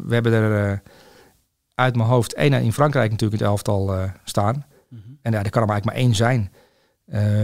[0.07, 0.83] we hebben er
[1.75, 4.67] uit mijn hoofd één in Frankrijk natuurlijk het elftal uh, staan.
[4.89, 5.19] Mm -hmm.
[5.23, 6.53] En ja, er kan er eigenlijk maar één zijn.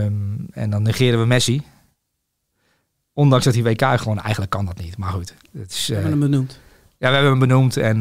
[0.04, 1.62] Um, en dan negeren we Messi.
[3.12, 4.96] Ondanks dat hij WK gewoon eigenlijk kan dat niet.
[4.96, 5.34] Maar goed.
[5.52, 6.60] Het is, we hebben hem benoemd.
[6.98, 7.76] Ja, we hebben hem benoemd.
[7.76, 7.98] En,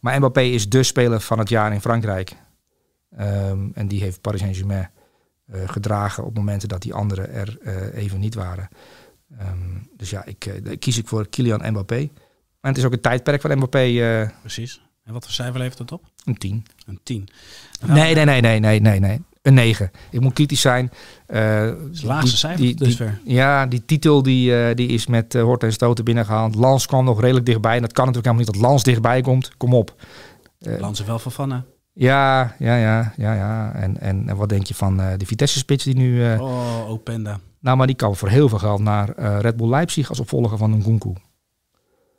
[0.00, 2.36] maar Mbappé is de speler van het jaar in Frankrijk.
[3.20, 4.90] Um, en die heeft Paris Saint-Germain
[5.66, 7.58] gedragen op momenten dat die anderen er
[7.94, 8.68] even niet waren.
[9.40, 12.10] Um, dus ja, ik kies ik voor Kylian Mbappé.
[12.60, 14.30] Maar het is ook een tijdperk van Mbappé.
[14.40, 14.80] Precies.
[15.04, 16.04] En wat voor cijfer levert dat op?
[16.24, 16.66] Een 10.
[16.86, 17.28] Een 10.
[17.86, 19.20] Nee, nee, nee, nee, nee, nee, nee.
[19.42, 19.90] Een 9.
[20.10, 20.90] Ik moet kritisch zijn.
[21.28, 25.42] Uh, het laagste cijfer die, die, ja, die titel die, uh, die is met uh,
[25.42, 26.54] Hort en Stoten binnengehaald.
[26.54, 27.76] Lans kwam nog redelijk dichtbij.
[27.76, 29.56] En dat kan natuurlijk helemaal niet dat Lans dichtbij komt.
[29.56, 29.94] Kom op.
[30.58, 31.64] Lans is wel van Vanna.
[31.92, 33.72] Ja, ja, ja, ja, ja.
[33.72, 36.34] En, en, en wat denk je van de Vitesse-spits die nu...
[36.38, 37.40] oh, Openda.
[37.58, 40.70] Nou, maar die kan voor heel veel geld naar Red Bull Leipzig als opvolger van
[40.76, 41.12] Nkunku.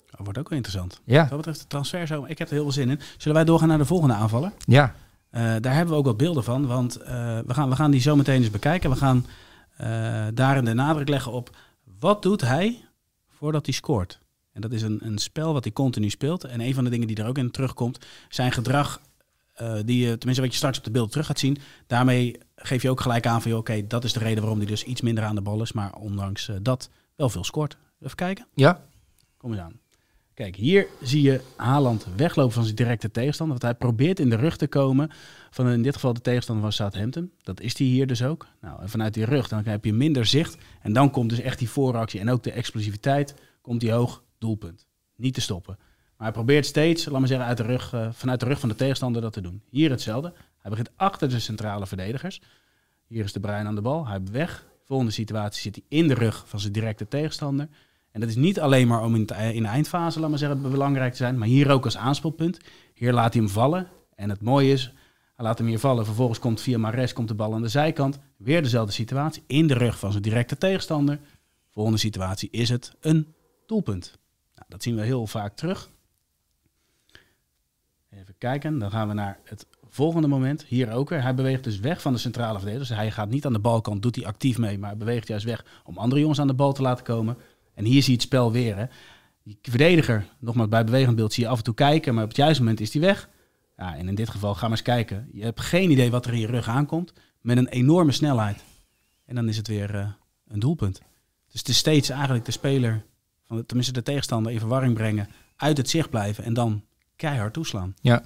[0.09, 1.01] Dat wordt ook wel interessant.
[1.03, 1.27] Ja.
[1.27, 2.99] Wat betreft de transfer zo, ik heb er heel veel zin in.
[3.17, 4.51] Zullen wij doorgaan naar de volgende aanvaller?
[4.65, 4.95] Ja.
[5.31, 7.05] Uh, daar hebben we ook wat beelden van, want uh,
[7.45, 8.89] we, gaan, we gaan die zo meteen eens bekijken.
[8.89, 9.25] We gaan
[9.81, 9.87] uh,
[10.33, 11.55] daarin de nadruk leggen op
[11.99, 12.85] wat doet hij
[13.27, 14.19] voordat hij scoort.
[14.51, 16.43] En dat is een, een spel wat hij continu speelt.
[16.43, 19.01] En een van de dingen die er ook in terugkomt, zijn gedrag
[19.85, 21.57] die je, tenminste wat je straks op de beeld terug gaat zien.
[21.87, 24.67] Daarmee geef je ook gelijk aan van, oké, okay, dat is de reden waarom hij
[24.67, 27.77] dus iets minder aan de bal is, maar ondanks dat wel veel scoort.
[27.99, 28.47] Even kijken.
[28.53, 28.85] Ja.
[29.37, 29.81] Kom eens aan.
[30.33, 33.59] Kijk, hier zie je Haaland weglopen van zijn directe tegenstander.
[33.59, 35.11] Want hij probeert in de rug te komen
[35.49, 37.31] van in dit geval de tegenstander van Southampton.
[37.41, 38.47] Dat is hij hier dus ook.
[38.61, 40.57] Nou, en vanuit die rug dan heb je minder zicht.
[40.81, 43.35] En dan komt dus echt die vooractie en ook de explosiviteit.
[43.61, 44.87] Komt die hoog, doelpunt.
[45.15, 45.77] Niet te stoppen.
[46.23, 48.69] Maar hij probeert steeds, laat maar zeggen, uit de rug, uh, vanuit de rug van
[48.69, 49.61] de tegenstander dat te doen.
[49.69, 50.33] Hier hetzelfde.
[50.57, 52.41] Hij begint achter de centrale verdedigers.
[53.07, 54.07] Hier is de Bruin aan de bal.
[54.07, 54.65] Hij weg.
[54.83, 57.67] Volgende situatie zit hij in de rug van zijn directe tegenstander.
[58.11, 59.33] En dat is niet alleen maar om in, de
[59.67, 62.59] eindfase, laat maar zeggen, belangrijk te zijn, maar hier ook als aanspeelpunt.
[62.93, 63.87] Hier laat hij hem vallen.
[64.15, 64.93] En het mooie is,
[65.35, 66.05] hij laat hem hier vallen.
[66.05, 68.19] Vervolgens komt via Mares komt de bal aan de zijkant.
[68.37, 71.19] Weer dezelfde situatie, in de rug van zijn directe tegenstander.
[71.69, 73.33] Volgende situatie is het een
[73.65, 74.17] doelpunt.
[74.55, 75.91] Nou, dat zien we heel vaak terug.
[78.43, 80.63] Kijken, dan gaan we naar het volgende moment.
[80.63, 81.21] Hier ook weer.
[81.21, 82.87] Hij beweegt dus weg van de centrale verdediger.
[82.87, 85.45] Dus hij gaat niet aan de balkant, doet hij actief mee, maar hij beweegt juist
[85.45, 87.37] weg om andere jongens aan de bal te laten komen.
[87.73, 88.77] En hier zie je het spel weer.
[88.77, 88.85] Hè.
[89.43, 92.37] Die verdediger, nogmaals bij bewegend beeld, zie je af en toe kijken, maar op het
[92.37, 93.29] juiste moment is die weg.
[93.77, 95.29] Ja, en in dit geval, ga maar eens kijken.
[95.31, 98.63] Je hebt geen idee wat er in je rug aankomt, met een enorme snelheid.
[99.25, 100.07] En dan is het weer uh,
[100.47, 101.01] een doelpunt.
[101.51, 103.05] Dus het is steeds eigenlijk de speler,
[103.65, 106.83] tenminste de tegenstander, in verwarring brengen, uit het zicht blijven en dan
[107.15, 107.93] keihard toeslaan.
[108.01, 108.23] Ja.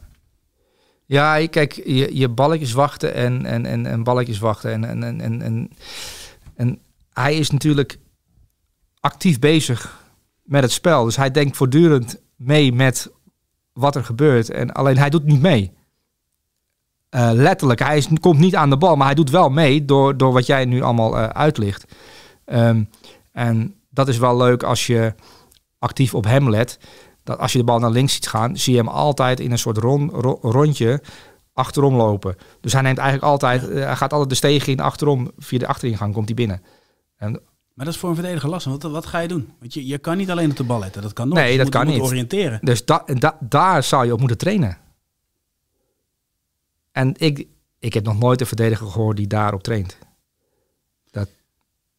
[1.08, 4.72] Ja, kijk, je, je balletjes wachten en, en, en, en balletjes wachten.
[4.72, 5.70] En, en, en, en,
[6.56, 6.80] en,
[7.13, 8.00] hij is natuurlijk
[9.00, 10.06] actief bezig
[10.43, 11.04] met het spel.
[11.04, 13.12] Dus hij denkt voortdurend mee met
[13.74, 14.50] wat er gebeurt.
[14.50, 15.72] En alleen hij doet niet mee.
[17.12, 20.34] Uh, letterlijk, hij komt niet aan de bal, maar hij doet wel mee door, door
[20.34, 21.86] wat jij nu allemaal uh, uitlicht.
[22.46, 22.89] Um,
[23.32, 25.13] en dat is wel leuk als je
[25.80, 26.80] actief op hem let.
[27.28, 29.58] Dat als je de bal naar links ziet gaan, zie je hem altijd in een
[29.58, 31.02] soort ron, ro, rondje
[31.54, 32.36] achterom lopen.
[32.62, 35.68] Dus hij neemt eigenlijk altijd, uh, hij gaat altijd de steeg in achterom, via de
[35.68, 36.62] achteringang komt hij binnen.
[37.18, 37.42] En
[37.74, 38.72] maar dat is voor een verdediger lastig.
[38.72, 39.54] Wat, wat ga je doen?
[39.60, 41.02] Want je, je kan niet alleen op de bal letten.
[41.02, 41.38] Dat kan nog.
[41.38, 42.10] Nee, je dat moet, kan je moet niet.
[42.10, 42.60] oriënteren.
[42.62, 44.78] Dus da, da, daar zou je op moeten trainen.
[46.92, 47.48] En ik,
[47.80, 49.98] ik heb nog nooit een verdediger gehoord die daarop traint.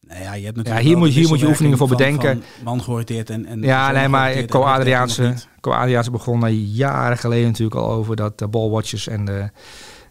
[0.09, 2.43] Nou ja, je hebt natuurlijk ja, hier, moet, hier moet je oefeningen voor bedenken.
[2.63, 5.33] man georiënteerd en, en ja, nee, maar Co-Adriaanse.
[5.59, 9.49] Co-Adriaanse begon jaren geleden natuurlijk al over dat de ballwatchers en de,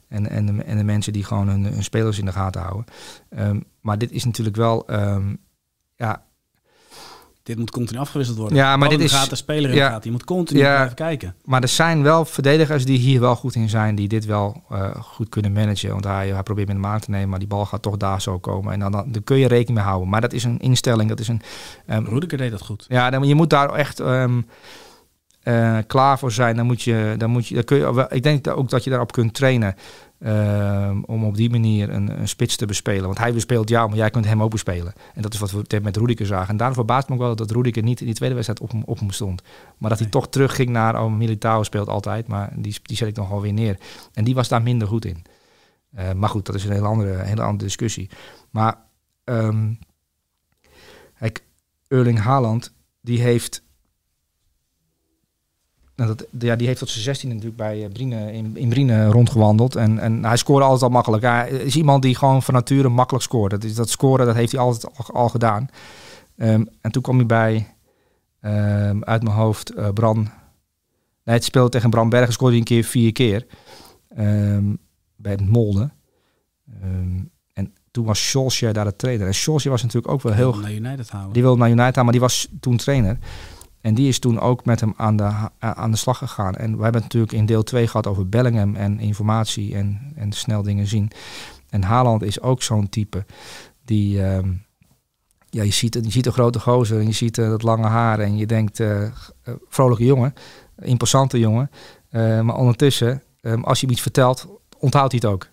[0.09, 2.85] en, en, de, en de mensen die gewoon hun, hun spelers in de gaten houden.
[3.31, 5.35] Ehm, maar dit is natuurlijk wel, ehm,
[5.97, 6.23] ja,
[7.49, 8.57] Dit moet continu afgewisseld worden.
[8.57, 9.85] Ja, maar in dit de is- gaten, speler in ja.
[9.87, 10.05] de gaten.
[10.05, 10.75] Je moet continu Ja.
[10.75, 11.35] blijven kijken.
[11.45, 14.95] Maar er zijn wel verdedigers die hier wel goed in zijn, die dit wel eh,
[14.95, 15.91] goed kunnen managen.
[15.91, 18.23] Want hij, hij probeert met hem aan te nemen, maar die bal gaat toch daar
[18.23, 18.73] zo komen.
[18.73, 20.09] En dan, dan, dan kun je rekening mee houden.
[20.09, 21.43] Maar dat is een instelling, dat is een...
[21.87, 22.85] ehm, Rudiger deed dat goed.
[22.89, 24.41] ja, dan, je moet daar echt ehm,
[25.43, 26.57] eh, klaar voor zijn.
[26.57, 29.13] Dan moet je, dan moet je, dan kun je, ik denk ook dat je daarop
[29.13, 29.75] kunt trainen.
[30.19, 33.05] Ehm, om op die manier een, een, spits te bespelen.
[33.05, 34.93] Want hij bespeelt jou, maar jij kunt hem ook bespelen.
[35.15, 36.49] En dat is wat we met Rudiker zagen.
[36.49, 38.99] En daarom verbaast me ook wel dat Rudiker niet in die tweede wedstrijd op, op
[38.99, 39.43] hem stond.
[39.77, 43.17] Maar dat hij toch terugging naar, oh, Militao speelt altijd, maar die, die zet ik
[43.17, 43.79] nog wel weer neer.
[44.13, 45.25] En die was daar minder goed in.
[45.99, 48.11] Uh, maar goed, dat is een hele andere, hele andere discussie.
[48.51, 48.77] Maar
[49.25, 49.79] um,
[51.19, 51.45] kijk,
[51.89, 53.63] Erling Haaland, die heeft
[55.99, 59.07] nou, dat, ja, die heeft tot zijn 16 natuurlijk bij uh, Brine, in, in Brine
[59.07, 59.77] rondgewandeld.
[59.77, 61.23] En, en hij scoorde altijd al makkelijk.
[61.23, 63.51] Hij is iemand die gewoon van nature makkelijk scoort.
[63.51, 65.69] Dat, is, dat scoren dat heeft hij altijd al, al gedaan.
[66.37, 67.75] Um, en toen kwam hij bij,
[68.41, 70.17] um, uit mijn hoofd, uh, Bran.
[71.25, 73.47] Nee, het speelde tegen Bram Bergen, scoorde hij een keer vier keer.
[74.19, 74.79] Um,
[75.17, 75.91] bij het Molde.
[77.53, 79.27] en toen was Solskjaer daar de trainer.
[79.27, 80.53] En Solskjaer was natuurlijk ook wel heel...
[80.53, 81.33] Die wilde naar United houden.
[81.33, 83.19] Die wilde naar United houden, maar die was toen trainer.
[83.81, 86.55] En die is toen ook met hem aan de, aan de slag gegaan.
[86.55, 90.63] En we hebben natuurlijk in deel 2 gehad over Bellingham en informatie en, en snel
[90.63, 91.11] dingen zien.
[91.69, 93.25] En Haaland is ook zo'n type
[93.85, 94.19] die...
[94.19, 94.39] Uh,
[95.51, 98.19] ja, je ziet, je ziet een grote gozer en je ziet uh, dat lange haar
[98.19, 99.11] en je denkt, uh,
[99.69, 100.35] vrolijke jongen,
[100.83, 101.71] imposante jongen.
[102.11, 104.47] maar ondertussen, um, als je hem iets vertelt,
[104.79, 105.49] onthoudt hij het ook.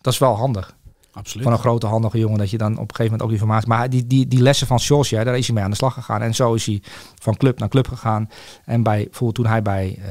[0.00, 0.76] Dat is wel handig.
[1.12, 1.44] Absoluut.
[1.44, 3.68] Van een grote handige jongen dat je dan op een gegeven moment ook informatie.
[3.68, 6.22] Maar die, die, die lessen van Solskjaer, daar is hij mee aan de slag gegaan.
[6.22, 6.82] En zo is hij
[7.18, 8.28] van club naar club gegaan.
[8.64, 10.04] En bij, bijvoorbeeld toen hij bij uh,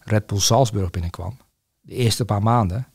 [0.00, 1.36] Red Bull Salzburg binnenkwam,
[1.80, 2.86] de eerste paar maanden,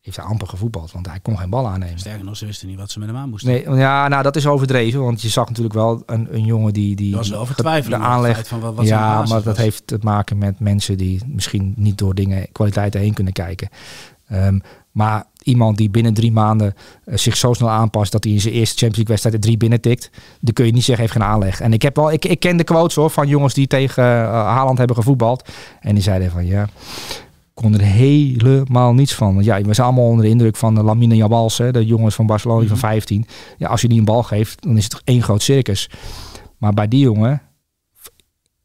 [0.00, 1.98] heeft hij amper gevoetbald, want hij kon geen bal aannemen.
[1.98, 3.50] Sterker nog, ze wisten niet wat ze met hem aan moesten.
[3.50, 6.96] Nee, ja, nou dat is overdreven, want je zag natuurlijk wel een, een jongen die,
[6.96, 10.60] die was wel de aanleg van wat, wat Ja, maar dat heeft te maken met
[10.60, 13.68] mensen die misschien niet door dingen kwaliteiten heen kunnen kijken.
[14.32, 14.60] Um,
[14.90, 18.54] maar iemand die binnen drie maanden uh, zich zo snel aanpast dat hij in zijn
[18.54, 21.28] eerste Champions League wedstrijd er drie binnen tikt, dan kun je niet zeggen heeft geen
[21.28, 21.60] aanleg.
[21.60, 24.30] En ik heb wel, ik, ik ken de quotes hoor van jongens die tegen uh,
[24.30, 25.48] Haaland hebben gevoetbald
[25.80, 26.68] en die zeiden van ja,
[27.54, 29.34] kon er helemaal niets van.
[29.34, 32.14] Want ja, we zijn allemaal onder de indruk van de Lamine Jabals, hè, de jongens
[32.14, 32.76] van Barcelona mm -hmm.
[32.78, 33.26] van 15.
[33.58, 35.90] Ja, als je die een bal geeft, dan is het één groot circus.
[36.58, 37.42] Maar bij die jongen,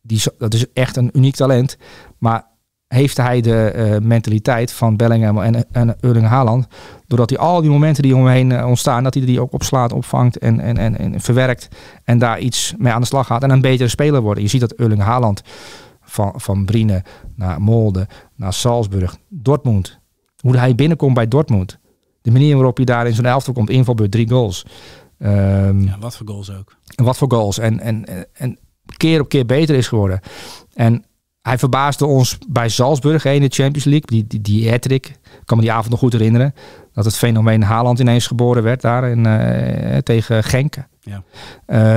[0.01, 1.77] die, dat is echt een uniek talent.
[2.17, 2.50] Maar
[2.93, 6.67] heeft hij de uh, mentaliteit van Bellingham en, en Erling Haaland.
[7.07, 9.53] Doordat hij al die momenten die om hem heen uh, ontstaan, dat hij die ook
[9.53, 11.67] opslaat, opvangt en, en, en, en, verwerkt.
[12.03, 14.41] En daar iets mee aan de slag gaat en een betere speler wordt.
[14.41, 15.41] Je ziet dat Erling Haaland
[16.01, 17.03] van, van Brine
[17.35, 19.99] naar Molde, naar Salzburg, Dortmund.
[20.39, 21.79] Hoe hij binnenkomt bij Dortmund.
[22.21, 24.65] De manier waarop hij daar in zo'n elftal komt, invalbeurt, drie goals.
[25.19, 26.75] Um, ja, wat voor goals ook.
[26.95, 27.59] En wat voor goals.
[27.59, 28.59] En, en, en
[28.97, 30.19] keer op keer beter is geworden.
[30.73, 31.05] En
[31.41, 34.05] hij verbaasde ons bij Salzburg in de Champions League.
[34.05, 34.65] Die, die, die.
[34.69, 36.53] Ik kan me die avond nog goed herinneren.
[36.93, 40.75] Dat het fenomeen Haaland ineens geboren werd daar in, uh, tegen Genk.
[40.99, 41.23] Ja.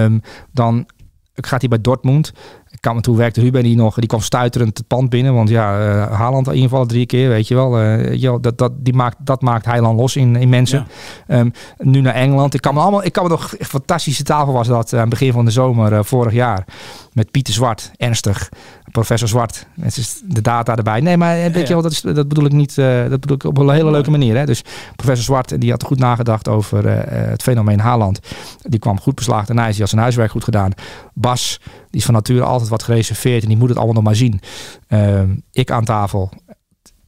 [0.05, 0.87] Um, dan
[1.35, 2.33] gaat hij bij Dortmund.
[2.71, 5.35] Ik kan me toen werkte Ruben die nog, die kwam stuiterend het pand binnen.
[5.35, 7.81] Want ja, uh, Haaland in ieder geval drie keer, weet je wel.
[7.81, 10.87] Uh, joh, dat, dat, die maakt, dat maakt Heiland los in, in mensen.
[11.29, 11.39] Ja.
[11.39, 12.55] Um, nu naar Engeland.
[12.55, 15.09] Ik kan me allemaal, ik kan me nog, een fantastische tafel was dat aan het
[15.09, 16.67] begin van de zomer vorig jaar.
[17.13, 18.49] Met Pieter Zwart, ernstig.
[18.95, 21.01] Professor Zwart, met de data erbij.
[21.01, 23.45] Nee, maar weet ja, je wel, dat, is, dat bedoel ik niet, dat bedoel ik
[23.45, 24.37] op een hele leuke manier.
[24.37, 24.47] Hè?
[24.47, 24.63] Dus
[24.97, 26.89] professor Zwart, die had goed nagedacht over
[27.31, 28.19] het fenomeen Haaland.
[28.63, 30.73] Die kwam goed beslaagd en hij die had zijn huiswerk goed gedaan.
[31.15, 34.17] Bas, die is van nature altijd wat gereserveerd en die moet het allemaal nog maar
[34.17, 34.41] zien.
[34.89, 36.31] Uh, ik aan tafel,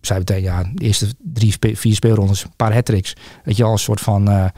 [0.01, 3.17] zei meteen, ja, de eerste drie, spe vier speelrondes, een paar hat-tricks.
[3.45, 4.53] Weet je al, een soort van...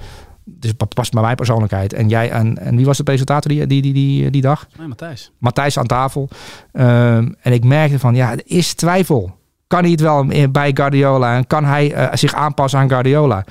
[0.50, 1.92] Dus past bij mijn persoonlijkheid.
[1.92, 4.66] En jij en, en wie was de presentator die, die, die, die, die dag?
[4.78, 5.32] Nee, Matthijs.
[5.38, 6.28] Matthijs aan tafel.
[6.72, 9.36] Um, en ik merkte van, ja, er is twijfel.
[9.66, 11.36] Kan hij het wel bij Guardiola?
[11.36, 13.44] En kan hij uh, zich aanpassen aan Guardiola?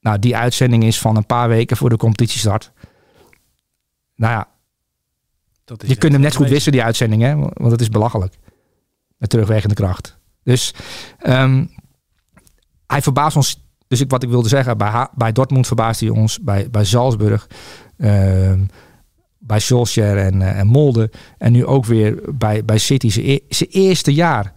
[0.00, 2.72] Nou, die uitzending is van een paar weken voor de competitiestart.
[4.14, 4.48] Nou ja,
[5.86, 7.36] je kunt hem net goed wisselen, die uitzending, hè?
[7.36, 8.34] want het is belachelijk.
[9.16, 10.18] Met terugwegende kracht.
[10.42, 10.74] Dus
[11.26, 11.70] um,
[12.86, 13.64] hij verbaast ons.
[13.88, 17.46] Dus ik, wat ik wilde zeggen, bij, bij Dortmund verbaast hij ons, bij, bij Salzburg,
[17.98, 18.68] um,
[19.38, 21.10] bij Solskjaer en, uh, en Molde.
[21.38, 24.52] En nu ook weer bij, bij City, zijn e eerste jaar.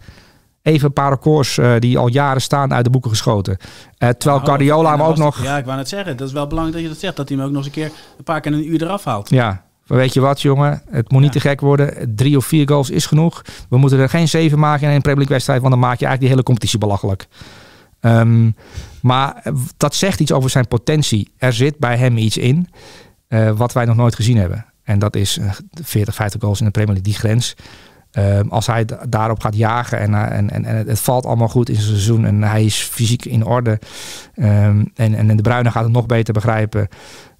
[0.62, 3.56] Even een paar records uh, die al jaren staan uit de boeken geschoten.
[3.60, 5.42] Uh, terwijl nou, Guardiola hem ook nog...
[5.42, 6.16] Ja, ik wou net zeggen.
[6.16, 7.16] Dat is wel belangrijk dat je dat zegt.
[7.16, 9.30] Dat hij hem ook nog eens een keer een paar keer een uur eraf haalt.
[9.30, 10.82] Ja, maar weet je wat, jongen?
[10.90, 11.40] Het moet niet ja.
[11.40, 12.12] te gek worden.
[12.16, 13.42] Drie of vier goals is genoeg.
[13.68, 16.06] We moeten er geen zeven maken in een Premier League wedstrijd, want dan maak je
[16.06, 17.26] eigenlijk die hele competitie belachelijk.
[18.00, 18.54] Um,
[19.02, 19.42] maar
[19.76, 21.30] dat zegt iets over zijn potentie.
[21.36, 22.68] Er zit bij hem iets in
[23.28, 24.66] uh, wat wij nog nooit gezien hebben.
[24.82, 27.56] En dat is uh, 40, 50 goals in de Premier League, die grens.
[28.12, 31.86] Um, als hij daarop gaat jagen en, en, en, het valt allemaal goed in zijn
[31.86, 33.78] seizoen en hij is fysiek in orde
[34.34, 36.88] um, en, en de Bruyne gaat het nog beter begrijpen.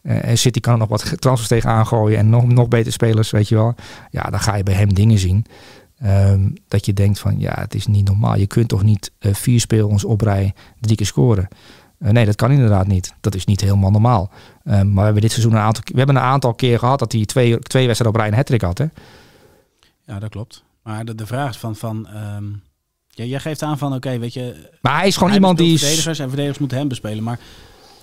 [0.02, 3.48] En City kan er nog wat transfers tegen aangooien en nog, nog betere spelers, weet
[3.48, 3.74] je wel.
[4.10, 5.46] Ja, dan ga je bij hem dingen zien.
[6.00, 8.36] Ehm, dat je denkt van ja, het is niet normaal.
[8.36, 11.48] Je kunt toch niet eh, vier spelers op rij drie keer scoren.
[11.98, 13.14] Eh, nee, dat kan inderdaad niet.
[13.20, 14.30] Dat is niet helemaal normaal.
[14.64, 17.12] Ehm, maar we hebben dit seizoen een aantal, we hebben een aantal keer gehad dat
[17.12, 18.78] hij twee, twee wedstrijden op rij een hat had.
[18.78, 18.86] Hè?
[20.06, 20.64] Ja, dat klopt.
[20.82, 22.08] Maar de, de vraag is van, van
[23.08, 24.70] ja, jij geeft aan van oké, weet je.
[24.80, 25.78] Maar hij is gewoon iemand die.
[25.78, 27.22] Verdedigers en verdedigers moeten hem bespelen.
[27.22, 27.38] Maar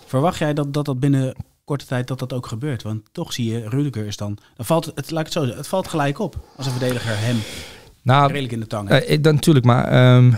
[0.05, 2.83] verwacht jij dat dat, dat binnen korte tijd dat dat ook gebeurt?
[2.83, 4.37] Want toch zie je, Rudiger is dan.
[4.55, 7.19] Dan valt het, laat ik het zo zeggen, het valt gelijk op als een verdediger
[7.19, 7.37] hem
[8.07, 8.91] nou, redelijk in de tang.
[8.91, 10.35] Uh, dan, natuurlijk, maar um,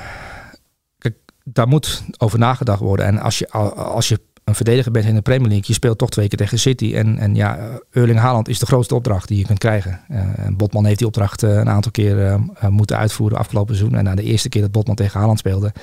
[0.97, 3.05] kijk, daar moet over nagedacht worden.
[3.05, 6.09] En als je, als je een verdediger bent in de Premier League, je speelt toch
[6.09, 6.95] twee keer tegen City.
[6.95, 10.01] En, en ja, Erling Haaland is de grootste opdracht die je kunt krijgen.
[10.11, 12.35] Uh, Botman heeft die opdracht uh, een aantal keer uh,
[12.69, 13.97] moeten uitvoeren afgelopen seizoen.
[13.97, 15.73] En na de eerste keer dat Botman tegen Haaland speelde,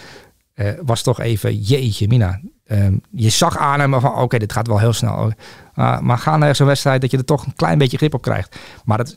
[0.83, 2.41] was toch even jeetje mina.
[2.65, 5.33] Ehm, je zag aan hem van oké, dit gaat wel heel snel.
[5.75, 8.57] maar ga naar zo'n wedstrijd dat je er toch een klein beetje grip op krijgt.
[8.85, 9.15] Maar dat,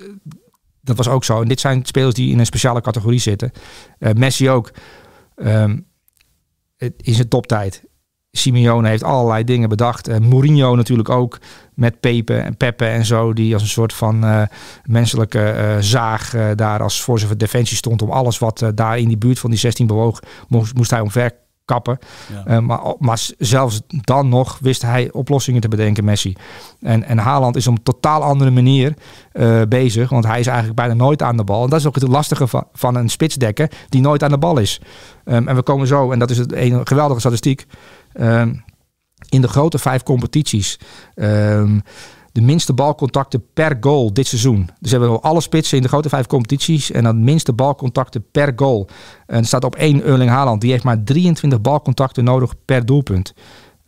[0.82, 1.42] dat was ook zo.
[1.42, 3.52] En dit zijn spelers die in een speciale categorie zitten.
[4.00, 4.72] Messi ook.
[5.36, 5.88] Um,
[6.78, 7.84] in zijn toptijd
[8.32, 10.10] Simeone heeft allerlei dingen bedacht.
[10.10, 11.40] Uh, Mourinho natuurlijk ook
[11.74, 13.34] met Pepe en Pepe en zo.
[13.34, 14.42] Die als een soort van uh,
[14.84, 18.02] menselijke zaag daar als voor zijn defensie stond.
[18.02, 21.32] Om alles wat daar in die buurt van die 16 bewoog, moest, moest hij omver
[21.70, 22.00] kappen.
[22.46, 22.62] Ja.
[22.62, 26.36] maar, maar zelfs dan nog wist hij oplossingen te bedenken, Messi.
[26.82, 28.94] En, en Haaland is op een totaal andere manier
[29.68, 30.10] bezig.
[30.10, 31.64] Want hij is eigenlijk bijna nooit aan de bal.
[31.64, 34.58] En dat is ook het lastige van, van een spitsdekker die nooit aan de bal
[34.58, 34.82] is.
[35.26, 37.66] Um, en we komen zo, en dat is het een geweldige statistiek.
[38.14, 38.54] Ehm,
[39.30, 40.80] in de grote vijf competities.
[41.16, 41.84] Um,
[42.40, 44.70] de minste balcontacten per goal dit seizoen.
[44.80, 46.92] Dus hebben we alle spitsen in de grote vijf competities.
[46.92, 48.88] En dan minste balcontacten per goal.
[49.26, 50.62] En staat op één Erling Haaland.
[50.62, 53.34] Die heeft maar 23 balcontacten nodig per doelpunt.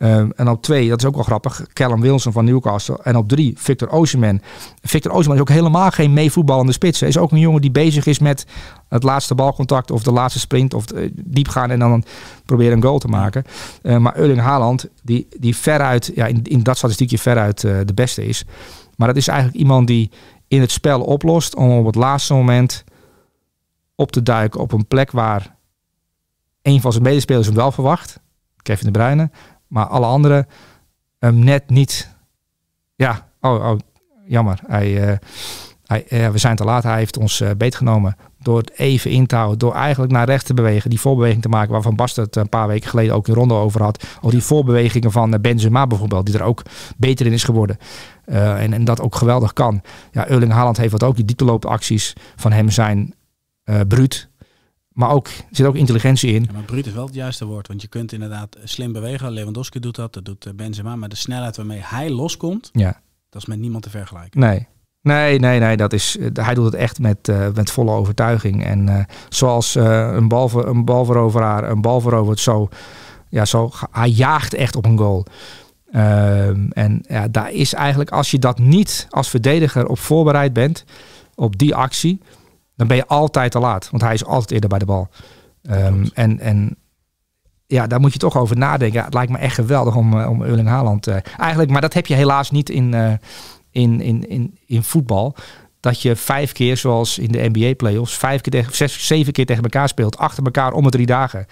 [0.02, 2.98] Ehm, en op twee, dat is ook wel grappig, Callum Wilson van Newcastle.
[3.02, 4.42] En op drie, Victor Osimhen.
[4.80, 7.00] Victor Osimhen is ook helemaal geen meevoetballende spits.
[7.00, 8.46] Hij is ook een jongen die bezig is met
[8.88, 12.04] het laatste balcontact of de laatste sprint of uh, diep gaan en dan
[12.44, 13.44] proberen een goal te maken.
[13.82, 17.94] Uh, maar Erling Haaland, die, die veruit, ja, in, in dat statistiekje veruit uh, de
[17.94, 18.44] beste is.
[18.96, 20.10] Maar dat is eigenlijk iemand die
[20.48, 22.84] in het spel oplost om op het laatste moment
[23.94, 25.56] op te duiken op een plek waar
[26.62, 28.20] een van zijn medespelers hem wel verwacht.
[28.62, 29.30] Kevin de Bruyne.
[29.72, 30.46] Maar alle anderen
[31.18, 32.10] um, net niet.
[32.94, 33.78] Ja, oh, oh
[34.26, 34.60] jammer.
[34.66, 35.16] Hij, uh,
[35.86, 36.82] hij, uh, we zijn te laat.
[36.82, 39.58] Hij heeft ons uh, beetgenomen door het even in te houden.
[39.58, 40.90] Door eigenlijk naar rechts te bewegen.
[40.90, 43.82] Die voorbeweging te maken waarvan Bast het een paar weken geleden ook in ronde over
[43.82, 44.04] had.
[44.20, 46.26] Of die voorbewegingen van Benzema bijvoorbeeld.
[46.26, 46.62] Die er ook
[46.96, 47.78] beter in is geworden.
[48.24, 49.82] en, en dat ook geweldig kan.
[50.10, 51.16] Ja, Erling Haaland heeft wat ook.
[51.16, 53.14] Die diepteloopacties van hem zijn
[53.88, 54.28] bruut.
[54.94, 56.42] Maar ook, er zit ook intelligentie in.
[56.42, 57.68] Ja, maar bruut is wel het juiste woord.
[57.68, 59.30] Want je kunt inderdaad slim bewegen.
[59.30, 60.96] Lewandowski doet dat, dat doet eh, Benzema.
[60.96, 63.00] Maar de snelheid waarmee hij loskomt, ja.
[63.28, 64.40] dat is met niemand te vergelijken.
[64.40, 64.66] Nee,
[65.02, 65.76] Nee, nee, nee.
[65.76, 68.64] Dat is, eh, hij doet het echt met, uh, met volle overtuiging.
[68.64, 72.68] En uh, zoals uh, een, bal, een balveroveraar een bal verovert, zo,
[73.28, 75.26] ja, zo, hij jaagt echt op een goal.
[75.92, 80.84] Ehm, en ja, daar is eigenlijk, als je dat niet als verdediger op voorbereid bent,
[81.34, 82.20] op die actie,
[82.82, 83.90] dan ben je altijd te laat.
[83.90, 85.08] Want hij is altijd eerder bij de bal.
[85.70, 86.76] Um, en, en
[87.66, 88.98] ja, daar moet je toch over nadenken.
[88.98, 91.08] Ja, het lijkt me echt geweldig om, uh, om Erling Haaland...
[91.08, 93.12] Uh, eigenlijk, maar dat heb je helaas niet in, uh,
[93.70, 95.34] in, in, in, in voetbal.
[95.80, 98.16] Dat je vijf keer, zoals in de NBA-playoffs...
[98.16, 100.18] vijf keer tegen, zes, zeven keer tegen elkaar speelt.
[100.18, 101.46] Achter elkaar om de drie dagen.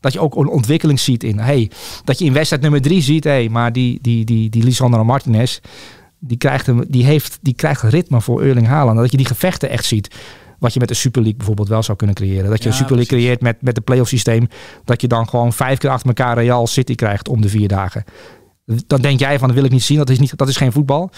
[0.00, 1.38] Dat je ook een ontwikkeling ziet in...
[1.38, 1.70] Hey,
[2.04, 3.24] dat je in wedstrijd nummer drie ziet...
[3.24, 5.58] Hey, maar die, die, die, die Lisandro Martinez...
[6.24, 8.98] Die krijgt, hem, die, heeft, die krijgt ritme voor Erling Haaland.
[8.98, 10.14] Dat je die gevechten echt ziet.
[10.62, 12.50] Wat je met de Super League bijvoorbeeld wel zou kunnen creëren.
[12.50, 14.48] Dat je ja, een Super League creëert met, met de playoff systeem.
[14.84, 18.04] Dat je dan gewoon vijf keer achter elkaar Real City krijgt om de vier dagen.
[18.86, 19.98] Dan denk jij van dat wil ik niet zien.
[19.98, 21.10] Dat is, niet, dat is geen voetbal.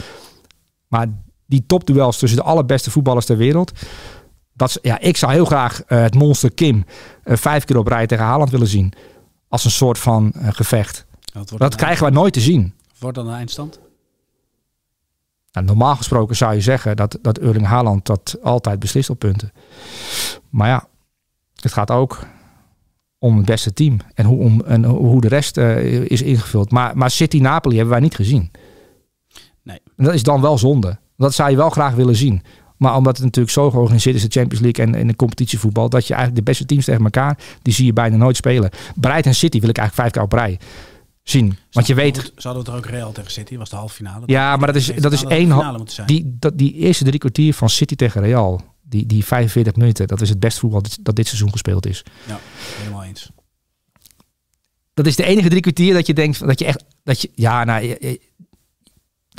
[0.89, 1.07] Maar
[1.47, 3.73] die topduels tussen de allerbeste voetballers ter wereld.
[4.53, 6.85] Dat, ja, ik zou heel graag uh, het monster Kim
[7.25, 8.93] uh, vijf keer op rij tegen Haaland willen zien.
[9.49, 11.07] Als een soort van uh, gevecht.
[11.57, 12.75] Dat krijgen we nooit te zien.
[12.99, 13.81] Wordt dan een eindstand?
[15.55, 19.53] Nou, normaal gesproken zou je zeggen dat, dat Erling Haaland dat altijd beslist op punten.
[20.51, 20.89] Maar ja,
[21.61, 22.27] het gaat ook
[23.19, 26.71] om het beste team en hoe, om, en hoe de rest uh, is ingevuld.
[26.71, 28.51] Maar, maar City-Napoli hebben wij niet gezien.
[29.63, 29.81] Nee.
[29.97, 30.99] En dat is dan wel zonde.
[31.17, 32.43] Dat zou je wel graag willen zien.
[32.77, 36.07] Maar omdat het natuurlijk zo georganiseerd is, de Champions League en in de competitievoetbal, dat
[36.07, 38.71] je eigenlijk de beste teams tegen elkaar, die zie je bijna nooit spelen.
[38.95, 40.59] Brighton City wil ik eigenlijk vijf keer op rij
[41.25, 41.59] zien.
[41.71, 42.17] Want je weet.
[42.17, 44.23] Ze hadden het er ook Real tegen City, was de halve finale.
[44.27, 45.85] Ja, maar dat is, dat is één.
[46.07, 50.21] Die, dat, die eerste drie kwartier van City tegen Real, die, die 45 minuten, dat
[50.21, 52.03] is het beste voetbal dat dit seizoen gespeeld is.
[52.27, 52.39] Ja,
[52.79, 53.31] helemaal eens.
[54.95, 56.85] Dat is de enige drie kwartier dat je denkt dat je echt.
[57.03, 57.97] Dat je, ja, nou,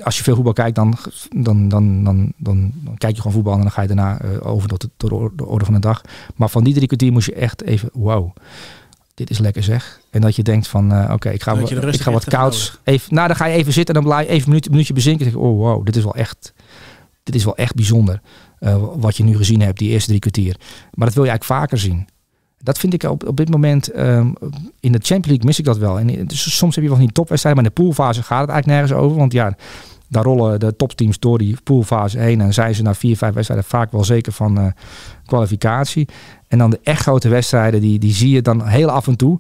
[0.04, 0.98] als je veel voetbal kijkt, dan,
[1.30, 4.70] dan, dan, dan, dan, kijk je gewoon voetbal en dan ga je daarna eh, over
[4.70, 6.02] tot de orde van de dag.
[6.36, 8.36] Maar van die drie kwartier moest je echt even, wow,
[9.16, 10.00] dit is lekker zeg.
[10.10, 11.52] En dat je denkt van, eh, oké, ik ga,
[11.94, 12.80] ik ga wat kouds.
[12.84, 14.94] Even, nou, dan ga je even zitten en dan blijf je even een minuutje, minuutje
[14.94, 15.26] bezinken.
[15.26, 16.54] En denk oh wow, dit is wel echt,
[17.24, 18.22] dit is wel echt bijzonder.
[18.60, 20.56] eh, wat je nu gezien hebt, die eerste drie kwartier.
[20.94, 22.08] Maar dat wil je eigenlijk vaker zien.
[22.58, 24.32] Dat vind ik op, op dit moment, ehm,
[24.80, 26.00] in de Champions League mis ik dat wel.
[26.00, 28.80] En dus soms heb je wel niet topwedstrijden, maar in de poolfase gaat het eigenlijk
[28.80, 29.18] nergens over.
[29.18, 29.56] Want ja,
[30.08, 32.42] daar rollen de topteams door die poolfase heen.
[32.42, 34.68] En zijn ze na vier, vijf wedstrijden vaak wel zeker van eh,
[35.26, 36.08] kwalificatie.
[36.48, 39.38] En dan de echt grote wedstrijden, die, die zie je dan heel af en toe.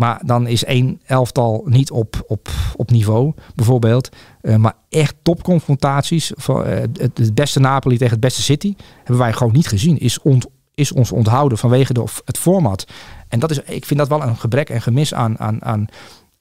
[0.00, 4.08] Maar dan is één elftal niet op, op, op niveau, bijvoorbeeld.
[4.40, 6.32] Eh, maar echt topconfrontaties.
[6.36, 9.98] Van, eh, het, het beste Napoli tegen het beste City hebben wij gewoon niet gezien.
[9.98, 12.86] Is, ont, is ons onthouden vanwege de, het format.
[13.28, 15.86] En dat is, ik vind dat wel een gebrek en gemis aan, aan, aan,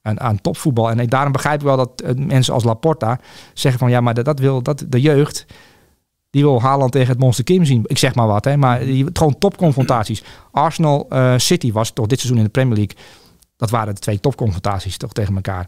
[0.02, 0.90] aan, aan topvoetbal.
[0.90, 3.20] En ik- daarom begrijp ik wel dat eh, mensen als Laporta
[3.54, 5.46] zeggen van ja, maar dat, dat wil dat de jeugd.
[6.30, 7.84] Die wil Haaland tegen het Monster Kim zien.
[7.86, 8.58] Ik zeg maar wat, hè.
[8.58, 10.24] Maar die, gewoon topconfrontaties.
[10.52, 12.98] Arsenal eh, City was toch dit seizoen in de Premier League.
[13.58, 15.68] Dat waren de twee topconfrontaties toch tegen elkaar.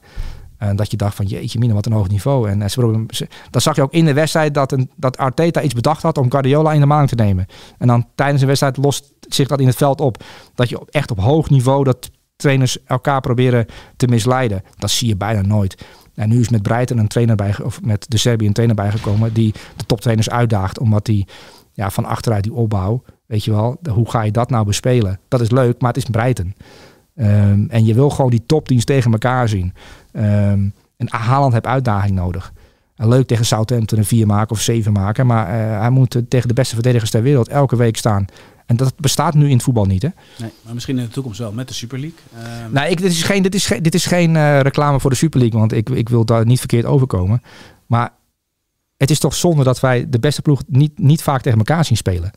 [0.58, 2.50] En dat je dacht van jeetje mina, wat een hoog niveau.
[2.50, 5.18] En eh, ze probeerden- ze- dat zag je ook in de wedstrijd dat, een, dat
[5.18, 7.46] Arteta iets bedacht had om Guardiola in de maling te nemen.
[7.78, 10.24] En dan tijdens een wedstrijd lost zich dat in het veld op.
[10.56, 12.10] Dat je echt op hoog niveau dat
[12.42, 13.66] trainers elkaar proberen
[13.96, 14.64] te misleiden.
[14.78, 15.86] Dat zie je bijna nooit.
[16.16, 19.34] En nu is met Breiten een trainer bij, of met de Serbië een trainer bijgekomen
[19.34, 21.28] die de toptrainers uitdaagt, omdat die
[21.74, 25.20] ja, van achteruit die opbouw, weet je wel, hoe ga je dat nou bespelen?
[25.28, 26.56] Dat is leuk, maar het is Breiten.
[27.16, 29.74] Ehm, en je wil gewoon die topteams tegen elkaar zien.
[30.12, 32.54] Ehm, en Haaland heeft uitdaging nodig.
[32.96, 35.26] Leuk tegen Southampton een 4 maken of 7 maken.
[35.26, 38.26] Maar eh, hij moet tegen de beste verdedigers ter wereld elke week staan.
[38.66, 40.01] En dat bestaat nu in het voetbal niet.
[40.01, 40.09] Hè?
[40.39, 42.20] Nee, maar misschien in de toekomst wel met de Super League.
[42.38, 45.09] Ehm, Nou, ik, dit is geen, dit is geen, dit is geen eh, reclame voor
[45.09, 45.59] de Super League.
[45.59, 47.41] Want ik, ik wil daar niet verkeerd overkomen.
[47.86, 48.14] Maar
[48.97, 51.97] het is toch zonde dat wij de beste ploeg niet, niet vaak tegen elkaar zien
[51.97, 52.32] spelen.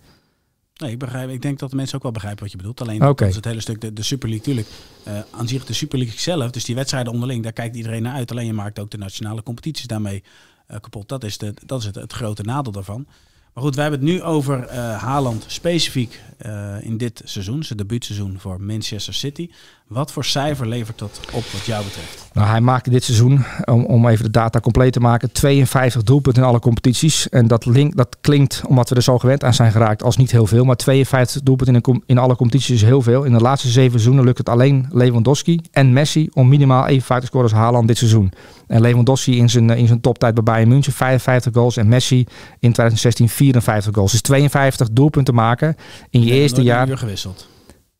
[0.76, 2.80] Nee, ik, begrijp, ik denk dat de mensen ook wel begrijpen wat je bedoelt.
[2.80, 4.68] Alleen is het hele stuk, de, de Super League, tuurlijk.
[5.04, 8.14] eh aan zich de Super League zelf, dus die wedstrijden onderling, daar kijkt iedereen naar
[8.14, 8.30] uit.
[8.30, 10.22] Alleen je maakt ook de nationale competities daarmee
[10.66, 11.08] eh, kapot.
[11.08, 13.06] Dat is, de, dat is het, het grote nadeel daarvan.
[13.54, 17.78] Maar goed, wij hebben het nu over eh Haaland specifiek eh, in dit seizoen, zijn
[17.78, 19.48] debuutseizoen voor Manchester City.
[19.86, 22.28] Wat voor cijfer levert dat op wat jou betreft?
[22.32, 26.42] Nou, hij maakte dit seizoen, om, om even de data compleet te maken, 52 doelpunten
[26.42, 27.28] in alle competities.
[27.28, 30.46] En dat, dat klinkt, omdat we er zo gewend aan zijn geraakt, als niet heel
[30.46, 30.64] veel.
[30.64, 33.24] Maar 52 doelpunten in, in alle competities is heel veel.
[33.24, 37.26] In de laatste zeven seizoenen lukt het alleen Lewandowski en Messi om minimaal evenveel te
[37.26, 38.32] scoren als Haaland dit seizoen.
[38.66, 42.26] En Lewandowski in zijn, eh, in zijn toptijd bij Bayern München 55 goals en Messi
[42.58, 44.10] in 2016 54 goals.
[44.12, 45.76] Dus 52 doelpunten maken
[46.10, 46.82] in je eerste nooit jaar.
[46.82, 47.48] een uur gewisseld.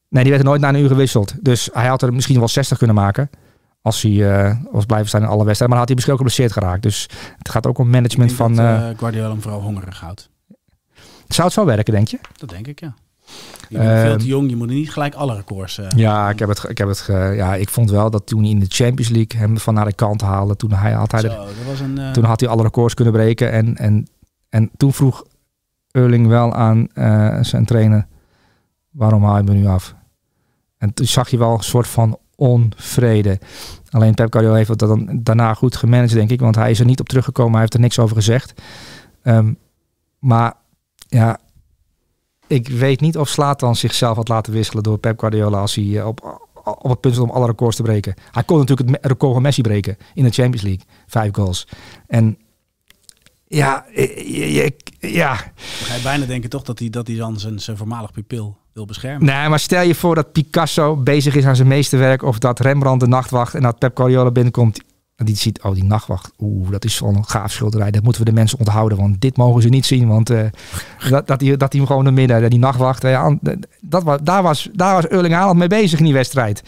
[0.09, 1.35] Nee, die werd er nooit na een uur gewisseld.
[1.41, 3.31] Dus hij had er misschien wel 60 kunnen maken.
[3.83, 5.77] Als hij eh, was blijven staan in alle wedstrijden.
[5.77, 6.83] Maar dan had hij misschien ook geblesseerd geraakt.
[6.83, 8.55] Dus het gaat ook om management van...
[8.55, 10.29] dat, eh, eh, Guardiola hem vooral hongerig houdt.
[11.29, 12.19] zou het zo werken, denk je?
[12.37, 12.95] Dat denk ik, ja.
[13.69, 15.79] Je bent veel Ehm, te jong, je moet niet gelijk alle records...
[15.79, 18.41] eh, Ja, ik heb het, ik heb het ge- ja, ik vond wel dat toen
[18.41, 20.57] hij in de Champions League hem van naar de kant haalde.
[20.57, 21.99] Toen, hij, had, hij zo, de- dat was een...
[21.99, 23.51] eh, toen had hij alle records kunnen breken.
[23.53, 24.09] En, en,
[24.49, 25.25] en toen vroeg
[25.95, 28.07] Erling wel aan eh, zijn trainer,
[28.91, 29.95] waarom haal je me nu af?
[30.79, 33.39] En toen zag je wel een soort van onvrede.
[33.91, 36.41] Alleen Pep Guardiola heeft dat dan daarna goed gemanaged, denk ik.
[36.41, 37.53] Want hij is er niet op teruggekomen.
[37.53, 38.63] Hij heeft er niks over gezegd.
[39.23, 39.53] Ehm,
[40.19, 40.55] maar
[41.09, 41.39] ja,
[42.47, 46.07] ik weet niet of Slatan zichzelf had laten wisselen door Pep Guardiola als hij eh,
[46.07, 48.15] op, op het punt stond om alle records te breken.
[48.31, 50.85] Hij kon natuurlijk het record van Messi breken in de Champions League.
[51.07, 51.69] Vijf goals.
[52.07, 52.39] En
[53.47, 54.05] ja, eh,
[54.59, 55.35] eh, ik- ja.
[55.35, 58.57] Dan ga je bijna denken toch dat hij, dat hij dan zijn, zijn voormalig pupil
[58.73, 59.25] wil beschermen.
[59.25, 63.01] Nee, maar stel je voor dat Picasso bezig is aan zijn meesterwerk of dat Rembrandt
[63.05, 64.81] de nachtwacht en dat Pep Guardiola binnenkomt.
[65.17, 67.91] En die ziet, oh die nachtwacht, oeh, dat is een gaaf schilderij.
[67.91, 70.09] Dat moeten we de mensen onthouden, want dit mogen ze niet zien.
[70.09, 70.41] Want eh,
[71.09, 73.05] dat, dat, die, dat die hem gewoon in midden, die nachtwacht.
[73.05, 73.39] eh, aan-
[73.81, 76.63] dat, was, daar, was, daar was Erling Haaland mee bezig in die wedstrijd.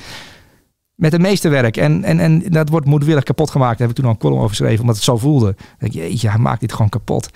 [0.97, 1.77] Met het meesterwerk.
[1.77, 3.79] En, en, en dat wordt moedwillig kapot gemaakt.
[3.79, 5.55] Daar heb ik toen al een column over geschreven, omdat het zo voelde.
[5.57, 7.29] Dan denk je, jeetje, hij maakt dit gewoon kapot.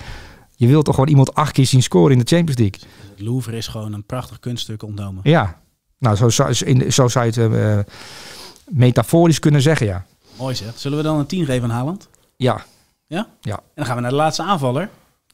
[0.56, 2.80] Je wilt toch gewoon iemand acht keer zien scoren in de Champions League.
[3.10, 5.20] Het Louvre is gewoon een prachtig kunststuk ontnomen.
[5.22, 5.60] Ja,
[5.98, 7.78] nou zo, zou- in- zo zou je het eh,
[8.64, 10.04] metaforisch kunnen zeggen, ja.
[10.38, 10.72] Mooi zeg.
[10.76, 12.08] Zullen we dan een 10 geven aan Haaland?
[12.36, 12.64] Ja.
[13.06, 13.26] Ja?
[13.40, 13.54] Ja.
[13.56, 14.88] En dan gaan we naar de laatste aanvaller.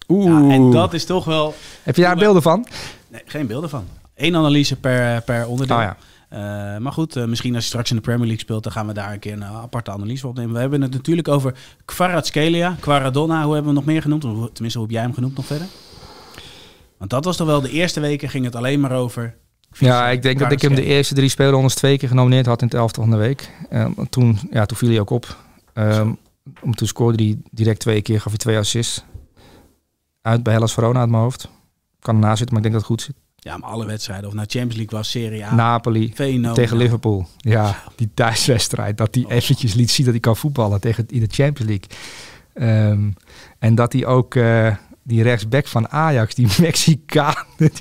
[0.08, 0.24] Oeh.
[0.48, 1.54] Ja, en dat is toch wel...
[1.82, 2.66] Heb je daar beelden van?
[3.08, 3.84] Nee, geen beelden van.
[4.14, 5.76] Eén analyse per, per onderdeel.
[5.76, 5.96] Oh ja.
[6.28, 6.38] Eh,
[6.78, 8.92] maar goed, eh, misschien als je straks in de Premier League speelt, dan gaan we
[8.92, 10.52] daar een keer een aparte analyse voor opnemen.
[10.54, 11.54] We hebben het natuurlijk over
[11.84, 14.20] Kvaratskhelia, Quaradonna, hoe hebben we nog meer genoemd?
[14.22, 15.66] Tenminste, hoe heb jij hem genoemd nog verder?
[16.98, 19.36] Want dat was toch wel de eerste weken ging het alleen maar over.
[19.78, 22.66] Ja, ik denk dat ik hem de eerste drie speelrondes twee keer genomineerd had in
[22.66, 23.50] het elftal van de week.
[23.70, 25.36] Ehm, toen, ja, toen viel hij ook op.
[26.62, 29.04] Om toen scoorde hij direct twee keer, gaf hij twee assists.
[30.22, 31.48] Uit bij Hellas Verona uit mijn hoofd.
[32.00, 33.25] Kan ernaast zitten, maar ik denk dat het goed zit.
[33.46, 36.54] Ja, maar alle wedstrijden, of nou Champions League was, Serie A, Napoli Feyenoord.
[36.54, 37.26] tegen Liverpool.
[37.36, 38.96] Ja, die thuiswedstrijd.
[38.98, 39.32] Dat hij Oh.
[39.32, 41.88] eventjes liet zien dat hij kan voetballen tegen in de Champions League.
[42.54, 43.10] Ehm,
[43.58, 47.44] en dat hij ook eh, die rechtsback van Ajax, die Mexicaan,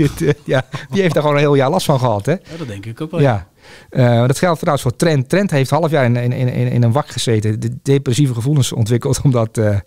[0.44, 2.26] ja, die heeft daar gewoon een heel jaar last van gehad.
[2.26, 2.32] Hè?
[2.32, 3.20] Ja, dat denk ik ook wel.
[3.20, 3.48] Ja.
[3.90, 5.30] Eh, dat geldt trouwens voor Trent.
[5.30, 7.60] Trent heeft half jaar in, in, in, in een wak gezeten.
[7.60, 9.22] De depressieve gevoelens ontwikkeld.
[9.24, 9.78] Omdat eh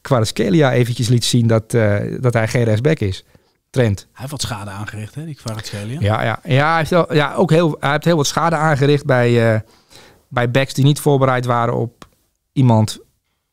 [0.00, 1.70] Kvaratskhelia eventjes liet zien dat,
[2.20, 3.24] dat hij geen rechtsback is.
[3.72, 3.98] Trent.
[4.00, 6.00] Hij heeft wat schade aangericht, hè, die Kvaratskhelia.
[6.00, 6.38] Ja, ja.
[6.44, 9.60] ja, hij heeft, wel, ja ook heel, hij heeft heel wat schade aangericht bij, eh,
[10.28, 12.08] bij backs die niet voorbereid waren op
[12.52, 12.98] iemand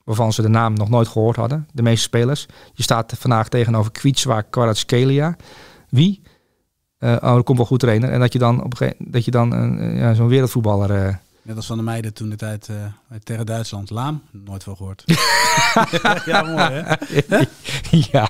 [0.04, 1.68] waarvan ze de naam nog nooit gehoord hadden.
[1.72, 2.46] De meeste spelers.
[2.74, 5.36] Je staat vandaag tegenover Kwitswa Kvaratskhelia.
[5.90, 6.22] Wie?
[6.98, 8.12] Eh, oh, dat komt wel goed trainer.
[8.12, 11.20] En dat je dan, op een gegeven, dat je dan een, eh, ja, zo'n wereldvoetballer...
[11.42, 12.76] Net als Van de Meiden toen de tijd eh,
[13.24, 13.90] tegen Duitsland.
[13.90, 15.04] Laam, nooit van gehoord.
[16.26, 16.96] ja, mooi hè?
[18.12, 18.30] ja,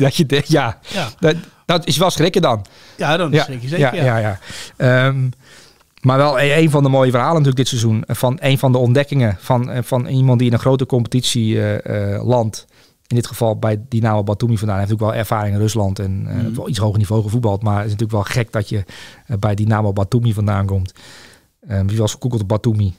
[0.00, 1.36] dat je ja, Ja, dat,
[1.66, 2.64] dat is wel schrikken dan.
[2.96, 3.94] ja dan Ja, schrik je zeker.
[3.94, 4.38] ja, ja, ja.
[4.76, 5.28] Ehm,
[6.00, 8.04] maar wel een, een van de mooie verhalen natuurlijk dit seizoen.
[8.06, 12.14] Van een van de ontdekkingen van, eh, van iemand die in een grote competitie eh,
[12.14, 12.66] eh, landt.
[13.06, 14.76] In dit geval bij Dynamo Batumi vandaan.
[14.78, 16.54] Hij heeft natuurlijk wel ervaring in Rusland en eh, Mhm.
[16.54, 17.62] wel iets hoger niveau gevoetbald.
[17.62, 18.84] Maar het is natuurlijk wel gek dat je
[19.38, 20.92] bij Dynamo Batumi vandaan komt.
[21.68, 22.94] Um, wie was gegoogeld op Batumi?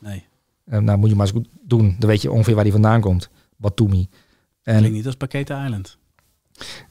[0.00, 0.26] Nee,
[0.70, 1.96] Ehm, nou, moet je maar eens goed doen.
[1.98, 3.30] Dan weet je ongeveer waar hij vandaan komt.
[3.56, 4.08] Batumi.
[4.62, 5.98] En klinkt niet als Paketa Island.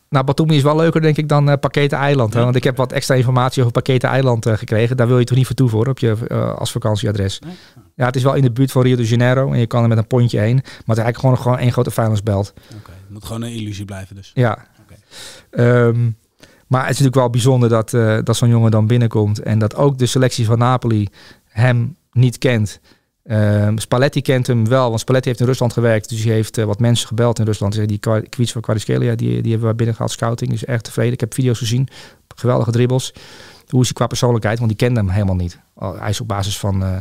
[0.09, 1.55] Nou, Batumi is wel leuker, denk ik, dan uh,
[1.89, 2.33] Eiland.
[2.33, 2.43] Hè?
[2.43, 4.97] Want ik heb wat extra informatie over Paketen Eiland uh, gekregen.
[4.97, 7.39] Daar wil je toch niet voor toe voor op je uh, als vakantieadres.
[7.39, 7.55] Nee?
[7.95, 9.51] Ja, het is wel in de buurt van Rio de Janeiro.
[9.51, 10.55] En je kan er met een pontje heen.
[10.55, 12.53] Maar het is eigenlijk gewoon, gewoon één grote vuilnisbelt.
[12.55, 14.31] Oké, het moet gewoon een illusie blijven dus.
[14.33, 14.67] Ja.
[15.51, 16.17] Um,
[16.68, 19.39] maar het is natuurlijk wel bijzonder dat, uh, dat zo'n jongen dan binnenkomt.
[19.39, 21.07] En dat ook de selectie van Napoli
[21.45, 22.80] hem niet kent.
[23.24, 26.09] Um, Spalletti kent hem wel, want Spalletti heeft in Rusland gewerkt.
[26.09, 27.88] Dus hij heeft uh, wat mensen gebeld in Rusland.
[27.88, 27.99] Die
[28.30, 30.11] Kwiets van Kvaratskhelia, die, die hebben we binnen gehad.
[30.11, 31.13] Scouting, is erg tevreden.
[31.13, 31.88] Ik heb video's gezien.
[32.36, 33.13] Geweldige dribbles.
[33.68, 34.57] Hoe is hij qua persoonlijkheid?
[34.57, 35.59] Want die kende hem helemaal niet.
[35.80, 36.84] Hij is op basis van...
[36.84, 36.95] Uh,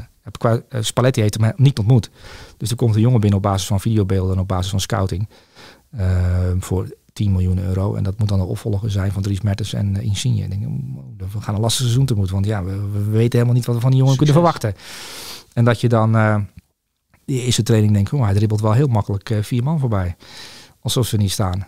[0.81, 2.11] Spalletti heeft hem niet ontmoet.
[2.57, 5.29] Dus er komt een jongen binnen op basis van videobeelden en op basis van scouting.
[5.99, 6.03] Uh,
[6.59, 7.95] voor 10 miljoen euro.
[7.95, 10.43] En dat moet dan de opvolger zijn van Dries Mertens en uh, Insigne.
[10.43, 10.63] Ik denk,
[11.33, 12.31] we gaan een lastig seizoen tegemoet.
[12.31, 14.35] Want ja, we, we, weten helemaal niet wat we van die jongen Succes.
[14.35, 14.83] kunnen verwachten.
[15.53, 16.37] En dat je dan uh,
[17.25, 20.17] die eerste training denkt, oh, hij dribbelt wel heel makkelijk uh, vier man voorbij.
[20.81, 21.67] Alsof ze niet staan.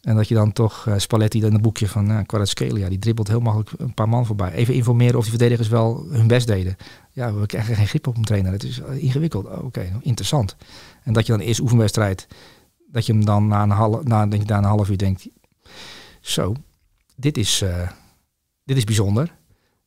[0.00, 3.28] En dat je dan toch uh, Spalletti in het boekje van uh, Kvaratskhelia, die dribbelt
[3.28, 4.52] heel makkelijk een paar man voorbij.
[4.52, 6.76] Even informeren of die verdedigers wel hun best deden.
[7.12, 8.52] Ja, we krijgen geen grip op hem trainen.
[8.52, 9.46] Het is ingewikkeld.
[9.46, 10.56] Oh, Oké, okay, interessant.
[11.02, 12.26] En dat je dan eerst oefenwedstrijd,
[12.86, 15.28] dat je hem dan na een half, na, denk je, na een half uur denkt,
[16.20, 16.54] zo,
[17.16, 17.88] dit is, uh,
[18.64, 19.34] dit is bijzonder.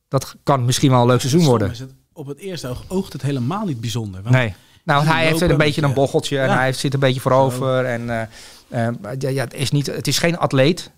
[0.08, 1.68] Dat kan misschien wel een leuk seizoen worden.
[1.68, 4.22] Het, op het eerste oog oogt het helemaal niet bijzonder.
[4.22, 4.54] Want nee.
[4.84, 6.56] Nou, hij heeft een beetje een bocheltje en ja.
[6.56, 7.84] hij zit een beetje voorover.
[7.84, 8.22] En uh,
[8.68, 8.88] uh,
[9.18, 10.90] ja, ja, het, is niet, het is geen atleet.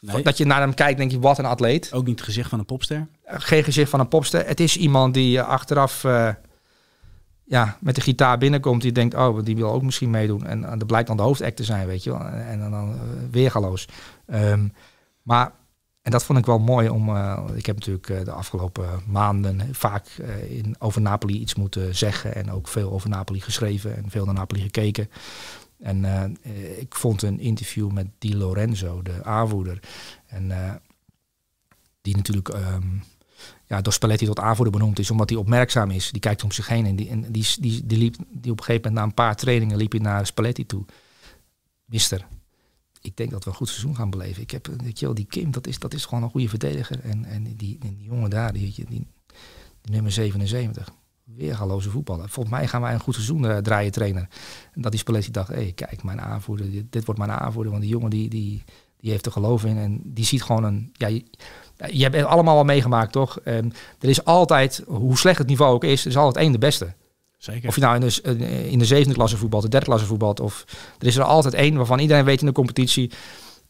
[0.00, 0.22] Nee.
[0.22, 1.92] Dat je naar hem kijkt, denk je, wat een atleet.
[1.92, 3.06] Ook niet het gezicht van een popster.
[3.24, 4.46] Geen gezicht van een popster.
[4.46, 6.04] Het is iemand die achteraf
[7.50, 8.82] ja, met de gitaar binnenkomt.
[8.82, 10.46] Die denkt, oh, die wil ook misschien meedoen.
[10.46, 12.20] En dat blijkt dan de hoofdact te zijn, weet je wel.
[12.20, 12.98] En, dan
[13.30, 13.88] weergaloos.
[14.26, 14.72] Um,
[15.22, 15.52] maar
[16.02, 17.08] en dat vond ik wel mooi om.
[17.08, 20.06] Uh, ik heb natuurlijk de afgelopen maanden vaak
[20.48, 22.34] in, over Napoli iets moeten zeggen.
[22.34, 25.10] En ook veel over Napoli geschreven en veel naar Napoli gekeken.
[25.78, 26.36] En
[26.78, 29.80] ik vond een interview met Di Lorenzo, de aanvoerder.
[30.26, 30.52] En
[32.02, 33.02] die natuurlijk um,
[33.66, 36.10] ja, door Spalletti tot aanvoerder benoemd is, omdat hij opmerkzaam is.
[36.10, 38.94] Die kijkt om zich heen en die, die, die, liep, die op een gegeven moment
[38.94, 40.84] na een paar trainingen liep hij naar Spalletti toe.
[41.84, 42.26] Mister,
[43.00, 44.42] ik denk dat we een goed seizoen gaan beleven.
[44.42, 47.00] Ik heb, je die Kim, dat is, dat is gewoon een goede verdediger.
[47.00, 49.06] En, en die, die, jongen daar, die, die, die,
[49.82, 50.90] nummer 77,
[51.24, 52.28] weergaloze voetballer.
[52.28, 54.28] Volgens mij gaan wij een goed seizoen uh, draaien trainen.
[54.72, 57.70] En dat die Spalletti dacht, hé, hey, kijk, mijn aanvoerder, dit, dit, wordt mijn aanvoerder.
[57.70, 58.62] Want die jongen, die, die,
[58.96, 59.76] die heeft er geloof in.
[59.76, 60.92] En die ziet gewoon een...
[60.92, 61.20] Ja,
[61.88, 63.38] je, hebt het allemaal wel meegemaakt, toch?
[63.44, 66.58] Um, er is altijd, hoe slecht het niveau ook is, er is altijd één de
[66.58, 66.92] beste.
[67.38, 67.68] Zeker.
[67.68, 70.40] Of je nou in de, in de zevende klasse voetbalt, de derde klasse voetbalt.
[70.40, 70.64] Of
[70.98, 73.10] er is er altijd één waarvan iedereen weet in de competitie.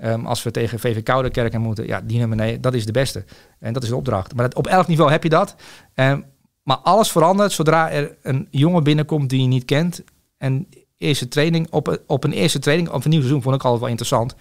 [0.04, 3.24] Um, als we tegen VV Kouderkerk moeten, ja, die nummer nee, dat is de beste.
[3.58, 4.34] En dat is de opdracht.
[4.34, 5.54] Maar dat, op elk niveau heb je dat.
[5.94, 6.24] Um,
[6.62, 10.02] maar alles verandert zodra er een jongen binnenkomt die je niet kent.
[10.38, 13.80] En eerste training, op, op een eerste training, op een nieuw seizoen, vond ik altijd
[13.80, 14.34] wel interessant.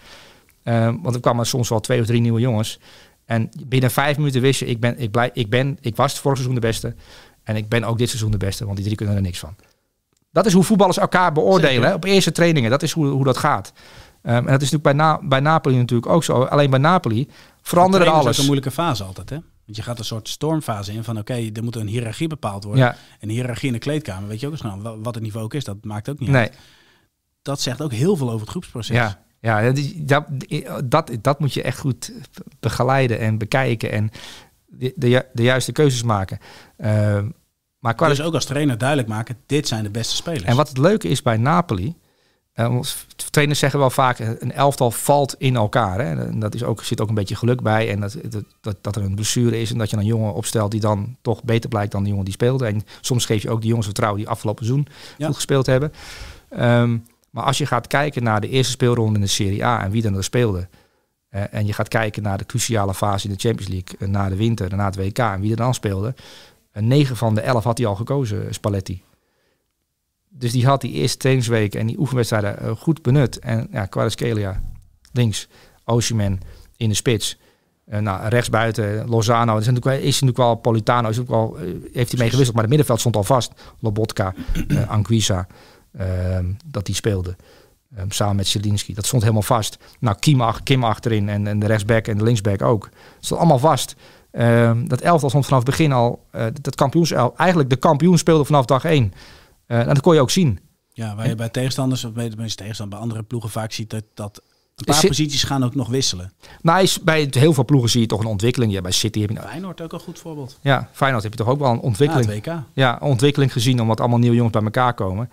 [0.64, 2.80] Um, want er kwamen soms wel twee of drie nieuwe jongens.
[3.30, 6.22] En binnen vijf minuten wist je, ik ben, ik blij, ik ben, ik was het
[6.22, 6.96] vorig seizoen de beste.
[7.44, 9.56] En ik ben ook dit seizoen de beste, want die drie kunnen er niks van.
[10.32, 12.70] Dat is hoe voetballers elkaar beoordelen hè, op eerste trainingen.
[12.70, 13.74] Dat is hoe, hoe dat gaat.
[14.24, 16.44] Um, en dat is natuurlijk bij, Na, bij Napoli natuurlijk ook zo.
[16.44, 17.28] Alleen bij Napoli
[17.62, 18.24] veranderde alles.
[18.24, 19.36] Dat is een moeilijke fase altijd, hè?
[19.66, 22.84] Want je gaat een soort stormfase in van oké, er moet een hiërarchie bepaald worden.
[22.84, 25.46] Ja, En hiërarchie in de kleedkamer, weet je ook eens nou, wa- wat het niveau
[25.46, 26.42] ook is, dat maakt ook niet nee.
[26.42, 26.58] uit.
[27.42, 28.96] Dat zegt ook heel veel over het groepsproces.
[28.96, 30.26] Ja, ja dat,
[30.84, 32.12] dat, dat moet je echt goed
[32.60, 34.10] begeleiden en bekijken en
[34.66, 36.40] de, de, ju- de juiste keuzes maken.
[36.78, 37.30] Ehm,
[37.80, 40.44] maar qua Dus ook als trainer duidelijk maken, dit zijn de beste spelers.
[40.44, 41.96] En wat het leuke is bij Napoli,
[42.54, 42.80] eh,
[43.32, 46.00] trainers zeggen wel vaak, eh, een elftal valt in elkaar.
[46.00, 46.26] Hè?
[46.26, 47.90] En dat is ook, zit ook een beetje geluk bij.
[47.92, 48.18] En dat,
[48.62, 51.44] dat, dat, er een blessure is en dat je een jongen opstelt die dan toch
[51.44, 52.66] beter blijkt dan de jongen die speelde.
[52.66, 54.88] En soms geef je ook die jongens vertrouwen die afgelopen seizoen
[55.18, 55.26] Ja.
[55.26, 55.94] goed gespeeld hebben.
[56.50, 56.98] Ehm,
[57.40, 60.02] maar als je gaat kijken naar de eerste speelronde in de Serie A en wie
[60.02, 60.68] dan er speelde.
[61.30, 64.30] eh, en je gaat kijken naar de cruciale fase in de Champions League, eh, na
[64.30, 66.14] de winter, na het WK en wie er dan speelde.
[66.72, 69.04] Een 9 van de 11 had hij al gekozen, Spalletti.
[70.30, 73.40] Dus die had die eerste trainingsweek en die oefenwedstrijden eh, goed benut.
[73.40, 74.62] En ja, Kvaratskhelia
[75.12, 75.48] links,
[75.86, 76.40] Osimhen
[76.78, 77.38] in de spits.
[77.86, 79.58] Eh nou, rechtsbuiten Lozano.
[79.58, 81.10] Is natuurlijk, is natuurlijk wel Politano.
[81.10, 81.64] Is wel, eh,
[81.94, 82.52] heeft hij mee gewisseld.
[82.54, 83.52] Maar het middenveld stond al vast.
[83.80, 84.34] Lobotka,
[84.68, 85.48] eh Anguissa.
[85.98, 87.36] Ehm, dat die speelde.
[87.96, 88.94] Ehm, samen met Zielinski.
[88.94, 89.78] Dat stond helemaal vast.
[90.00, 92.84] Nou, Kim, ach- Kim achterin en, en de rechtsback en de linksback ook.
[93.16, 93.96] Het stond allemaal vast.
[94.32, 96.26] Ehm, dat elftal stond vanaf het begin al.
[96.32, 99.14] eh dat kampioens, eigenlijk de kampioen speelde vanaf dag één.
[99.66, 100.60] Eh, en dat kon je ook zien.
[100.94, 102.30] Ja, waar je bij tegenstanders, of bij
[102.90, 104.42] bij andere ploegen vaak ziet dat, dat
[104.76, 106.34] een paar Zit- posities gaan ook nog wisselen.
[106.62, 108.72] Nou, hij is, bij heel veel ploegen zie je toch een ontwikkeling.
[108.72, 110.60] Ja, bij City heb je nou, Feyenoord ook een goed voorbeeld.
[110.62, 112.32] ja, Feyenoord heb je toch ook wel een Ja, ontwikkeling.
[112.32, 112.54] het WK.
[112.74, 115.30] Ja, ontwikkeling gezien omdat allemaal nieuwe jongens bij elkaar komen.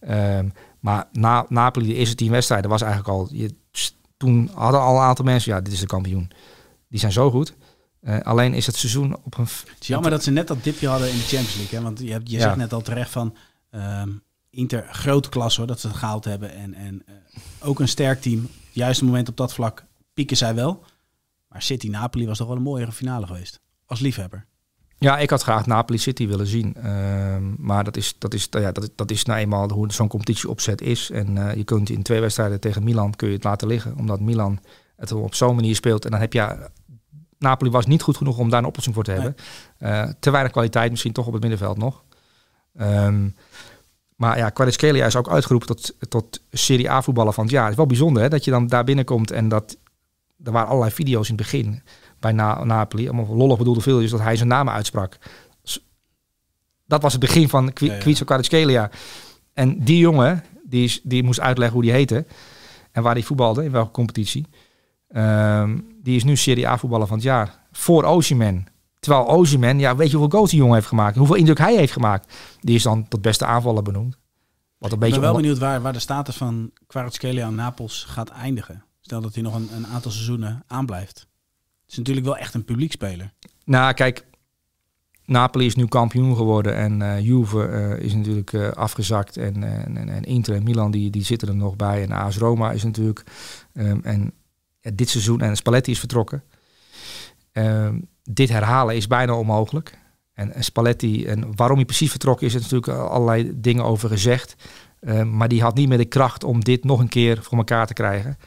[0.00, 0.48] Ehm,
[0.80, 3.28] maar na Napoli, de eerste tien wedstrijden, was eigenlijk al.
[3.32, 3.54] Je,
[4.16, 6.30] toen hadden al een aantal mensen, ja, dit is de kampioen.
[6.88, 7.54] Die zijn zo goed.
[8.00, 9.44] Eh, alleen is het seizoen op een.
[9.44, 11.78] Het is jammer dat ze net dat dipje hadden in de Champions League.
[11.78, 11.84] Hè?
[11.84, 12.42] Want je, hebt, je Ja.
[12.42, 13.36] zegt net al terecht van
[13.70, 14.10] ehm,
[14.50, 16.52] Inter, grote klas hoor, dat ze het gehaald hebben.
[16.54, 17.14] En, en eh,
[17.68, 18.48] ook een sterk team.
[18.72, 19.84] Juiste moment op dat vlak
[20.14, 20.84] pieken zij wel.
[21.48, 23.60] Maar City-Napoli was toch wel een mooiere finale geweest.
[23.86, 24.46] Als liefhebber.
[25.00, 26.74] Ja, ik had graag Napoli City willen zien.
[26.74, 30.48] Ehm, maar dat is, dat, is, ja, dat, dat is nou eenmaal hoe zo'n competitie
[30.48, 31.10] opzet is.
[31.10, 33.96] En eh, je kunt in twee wedstrijden tegen Milan kun je het laten liggen.
[33.96, 34.58] Omdat Milan
[34.96, 36.04] het op zo'n manier speelt.
[36.04, 36.68] En dan heb je...
[37.38, 39.36] Napoli was niet goed genoeg om daar een oplossing voor te hebben.
[39.78, 42.04] Eh, te weinig kwaliteit misschien toch op het middenveld nog.
[42.76, 43.28] Ehm,
[44.16, 47.62] maar ja, Kvaratskhelia is ook uitgeroepen tot, tot Serie A voetballer van het jaar.
[47.62, 49.76] Het is wel bijzonder hè, dat je dan daar binnenkomt en dat...
[50.44, 51.82] Er waren allerlei video's in het begin
[52.20, 53.08] bij Na- Napoli.
[53.08, 55.18] Allemaal lollig bedoelde filmpjes dat hij zijn namen uitsprak.
[56.86, 57.72] Dat was het begin van.
[57.72, 58.90] Kwiatko Kvaratskhelia.
[59.52, 62.26] En die jongen, die, is, die moest uitleggen hoe die heette.
[62.92, 64.46] En waar hij voetbalde, in welke competitie.
[65.08, 67.58] Ehm, die is nu Serie A voetballer van het jaar.
[67.72, 68.66] Voor Osimhen.
[69.00, 71.16] Terwijl Osimhen, ja, weet je hoeveel goals die jongen heeft gemaakt?
[71.16, 72.34] Hoeveel indruk hij heeft gemaakt?
[72.60, 74.18] Die is dan tot beste aanvaller benoemd.
[74.78, 78.04] Wat een Ik beetje ben wel benieuwd waar, waar de status van Kvaratskhelia aan Napels
[78.08, 78.84] gaat eindigen.
[79.00, 81.26] Stel dat hij nog een, een aantal seizoenen aanblijft.
[81.90, 83.32] Is natuurlijk wel echt een publiekspeler.
[83.64, 84.24] Nou, kijk,
[85.24, 89.36] Napoli is nu kampioen geworden en eh Juve eh, is natuurlijk eh, afgezakt.
[89.36, 92.02] En, en, en Inter en Milan die, die zitten er nog bij.
[92.02, 93.24] En AS Roma is natuurlijk.
[93.72, 94.32] ehm, en
[94.80, 96.42] ja, dit seizoen, en Spalletti is vertrokken.
[97.52, 99.98] Ehm, dit herhalen is bijna onmogelijk.
[100.32, 104.54] En, Spalletti, en waarom hij precies vertrokken is, er natuurlijk allerlei dingen over gezegd.
[105.00, 107.86] Ehm, maar die had niet meer de kracht om dit nog een keer voor elkaar
[107.86, 108.38] te krijgen.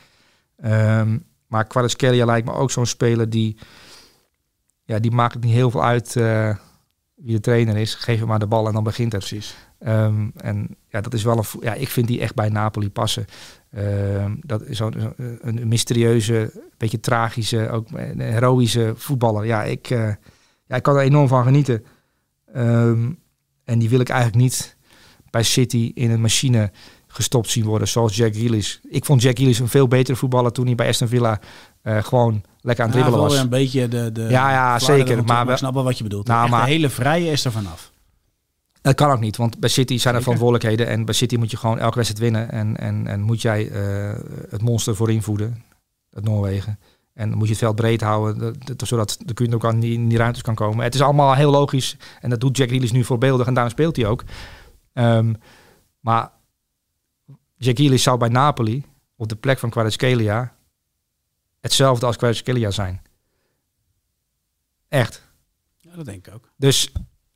[1.54, 3.58] Maar Kvaratskhelia lijkt me ook zo'n speler die
[4.84, 6.56] ja, die maakt het niet heel veel uit eh,
[7.16, 7.96] wie de trainer is.
[7.96, 9.22] Geef hem maar de bal en dan begint het.
[9.26, 9.56] Precies.
[9.80, 11.44] Ehm, en ja, dat is wel een.
[11.60, 13.26] Ja, ik vind die echt bij Napoli passen.
[13.72, 19.46] Ehm, dat is zo'n zo- een mysterieuze, beetje tragische, ook een heroïsche voetballer.
[19.46, 20.14] Ja, ik, eh,
[20.66, 21.86] ja, ik kan er enorm van genieten.
[22.54, 23.12] Ehm,
[23.64, 24.78] en die wil ik eigenlijk niet
[25.30, 26.72] bij City in een machine
[27.14, 28.78] gestopt zien worden, zoals Jack Grealish.
[28.90, 31.40] Ik vond Jack Grealish een veel betere voetballer toen hij bij Aston Villa
[31.82, 33.38] eh, gewoon lekker aan het dribbelen was.
[33.40, 36.28] een beetje de, de Ja, ja, zeker, maar we- ik snap wel wat je bedoelt.
[36.28, 37.92] Nou, maar- de hele vrije is er vanaf.
[38.82, 40.88] Dat kan ook niet, want bij City zijn er verantwoordelijkheden.
[40.88, 42.52] En bij City moet je gewoon elke wedstrijd winnen.
[42.52, 44.14] En, en, en moet jij eh,
[44.50, 45.64] het monster voorin voeden,
[46.10, 46.80] het Noorwegen.
[47.14, 49.80] En dan moet je het veld breed houden, dat- dat- zodat de kun ook aan
[49.80, 50.84] die, in die ruimtes kan komen.
[50.84, 51.98] Het is allemaal heel logisch.
[52.22, 54.24] En dat doet Jack Grealish nu voorbeeldig en daarom speelt hij ook.
[54.94, 55.34] Ehm,
[56.00, 56.32] maar
[57.64, 58.84] Jack Grealish zou bij Napoli
[59.16, 60.54] op de plek van Kvaratskhelia
[61.60, 63.02] hetzelfde als Kvaratskhelia zijn.
[64.90, 65.24] Echt.
[65.80, 66.50] Ja, dat denk ik ook.
[66.58, 66.92] Dus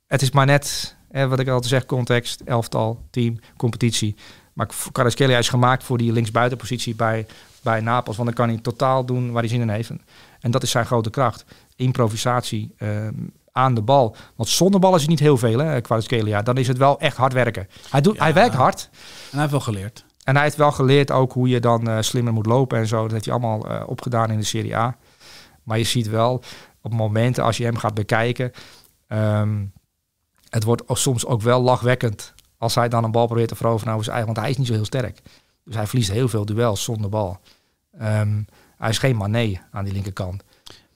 [0.06, 4.16] het is maar net, hè, wat ik altijd zeg, context, elftal, team, competitie.
[4.52, 7.26] Maar Kvaratskhelia is gemaakt voor die linksbuitenpositie bij,
[7.62, 8.16] bij Napels.
[8.16, 9.90] Want dan kan hij totaal doen waar hij zin in heeft.
[10.40, 11.44] En dat is zijn grote kracht.
[11.76, 13.14] Improvisatie ehm,
[13.52, 14.16] aan de bal.
[14.36, 16.42] Want zonder bal is het niet heel veel, hè, Kvaratskhelia.
[16.42, 17.68] Dan is het wel echt hard werken.
[17.90, 18.22] Hij, doet, Ja.
[18.22, 18.88] hij werkt hard.
[18.92, 18.98] En
[19.30, 20.04] hij heeft wel geleerd.
[20.28, 23.02] En hij heeft wel geleerd ook hoe je dan eh, slimmer moet lopen en zo.
[23.02, 24.96] Dat heeft hij allemaal eh, opgedaan in de Serie A.
[25.62, 26.42] Maar je ziet wel,
[26.80, 28.52] op momenten als je hem gaat bekijken.
[29.06, 29.64] ehm,
[30.48, 34.04] het wordt soms ook wel lachwekkend als hij dan een bal probeert te veroveren over
[34.04, 34.34] zijn eigen.
[34.34, 35.22] Want hij is niet zo heel sterk.
[35.64, 37.40] Dus hij verliest heel veel duels zonder bal.
[37.98, 38.42] Ehm,
[38.76, 40.42] hij is geen Mané aan die linkerkant.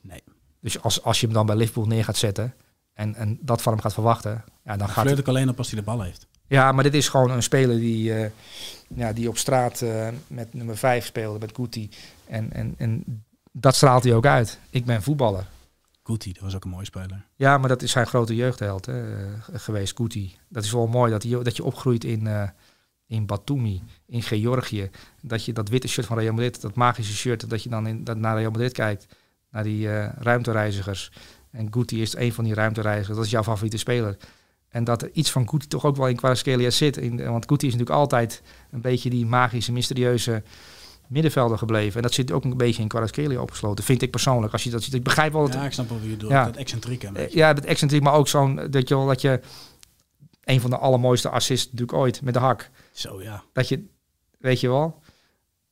[0.01, 0.23] Nee.
[0.61, 2.55] Dus als, als je hem dan bij Liverpool neer gaat zetten
[2.93, 5.79] en, en dat van hem gaat verwachten, ja, dan gaat ik alleen op als hij
[5.79, 6.27] de bal heeft.
[6.47, 8.31] Ja, maar dit is gewoon een speler die, eh,
[8.95, 11.91] ja, die op straat eh, met nummer 5 speelde, met Guti.
[12.27, 14.59] En, en, en dat straalt hij ook uit.
[14.71, 15.47] Ik ben voetballer.
[16.03, 17.27] Guti, dat was ook een mooie speler.
[17.37, 20.37] Ja, maar dat is zijn grote jeugdheld hè, eh, geweest, Guti.
[20.49, 22.29] Dat is wel mooi dat, hij, dat je opgroeit in,
[23.07, 24.91] in Batumi, in Georgië.
[25.21, 28.05] Dat je dat witte shirt van Real Madrid, dat magische shirt, dat je dan in,
[28.05, 29.07] dat naar Real Madrid kijkt,
[29.51, 31.13] naar die ruimtereizigers.
[31.51, 34.17] En Guti is een van die ruimtereizigers, dat is jouw favoriete speler.
[34.73, 36.97] En dat er iets van Guti toch ook wel in Kvaratskhelia zit.
[36.97, 40.43] In, want Guti is natuurlijk altijd een beetje die magische, mysterieuze
[41.09, 41.97] middenvelder gebleven.
[41.97, 44.53] En dat zit ook een beetje in Kvaratskhelia opgesloten, vind ik persoonlijk.
[44.53, 45.43] Als je dat ziet, ik begrijp wel...
[45.43, 46.31] dat- Ja, ik snap wel wie je doet.
[46.31, 46.45] Ja.
[46.45, 47.11] Dat excentrieke.
[47.15, 47.29] eh.
[47.29, 49.41] Ja, dat excentriek, maar ook zo'n dat je wel dat je
[50.45, 52.71] een van de allermooiste assists natuurlijk ooit met de hak.
[52.93, 53.43] Zo ja.
[53.53, 53.85] Dat je,
[54.39, 55.01] weet je wel,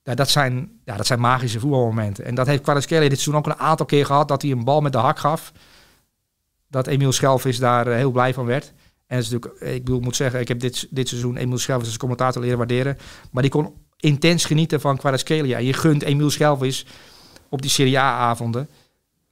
[0.02, 2.24] ja, dat zijn, ja, dat zijn magische voetbalmomenten.
[2.24, 4.80] En dat heeft Kvaratskhelia dit seizoen ook een aantal keer gehad dat hij een bal
[4.80, 5.52] met de hak gaf.
[6.68, 8.72] Dat Emiel Schelvis daar eh, heel blij van werd.
[9.10, 11.96] En is natuurlijk, ik bedoel, moet zeggen, ik heb dit, dit seizoen Emiel Schelvis als
[11.96, 12.98] commentator leren waarderen.
[13.30, 15.58] Maar die kon intens genieten van Kvaratskhelia.
[15.58, 16.86] Je gunt Emiel Schelvis
[17.48, 18.68] op die Serie A-avonden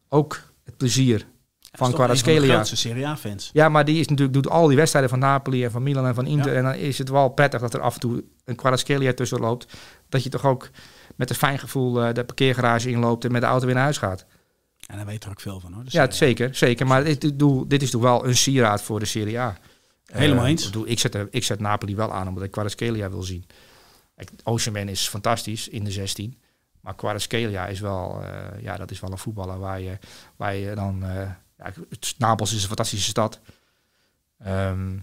[0.09, 1.27] ook het plezier
[1.73, 2.65] van Kvaratskhelia.
[2.65, 3.51] Serie A-fans.
[3.53, 6.15] Ja, maar die is natuurlijk, doet al die wedstrijden van Napoli en van Milan en
[6.15, 6.53] van Inter.
[6.53, 6.59] Ja.
[6.59, 9.77] En dan is het wel prettig dat er af en toe een Kvaratskhelia tussen loopt.
[10.09, 10.71] Dat je toch ook
[11.17, 13.99] met een fijn gevoel eh, de parkeergarage inloopt en met de auto weer naar huis
[13.99, 14.27] gaat.
[14.87, 15.83] En daar weet er ook veel van hoor.
[15.87, 16.87] Ja, zeker, zeker.
[16.87, 19.57] Maar dit, dit is toch wel een sieraad voor de Serie A.
[20.13, 20.67] Helemaal Eh, eens.
[20.67, 23.45] Ik, bedoel, ik, zet, ik zet Napoli wel aan omdat ik Kvaratskhelia wil zien.
[24.43, 26.39] Osimhen is fantastisch in de 16.
[26.81, 29.99] Maar Kvaratskhelia is wel, eh, ja, dat is wel een voetballer waar je,
[30.37, 31.05] waar je dan...
[31.05, 31.73] eh, ja,
[32.19, 33.41] Napels is een fantastische stad.
[34.39, 34.97] Ehm,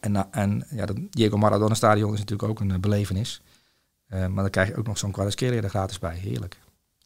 [0.00, 3.40] en, en ja, dat Diego Maradona stadion is natuurlijk ook een eh, belevenis.
[4.08, 6.16] Maar dan krijg je ook nog zo'n Kvaratskhelia er gratis bij.
[6.16, 6.58] Heerlijk.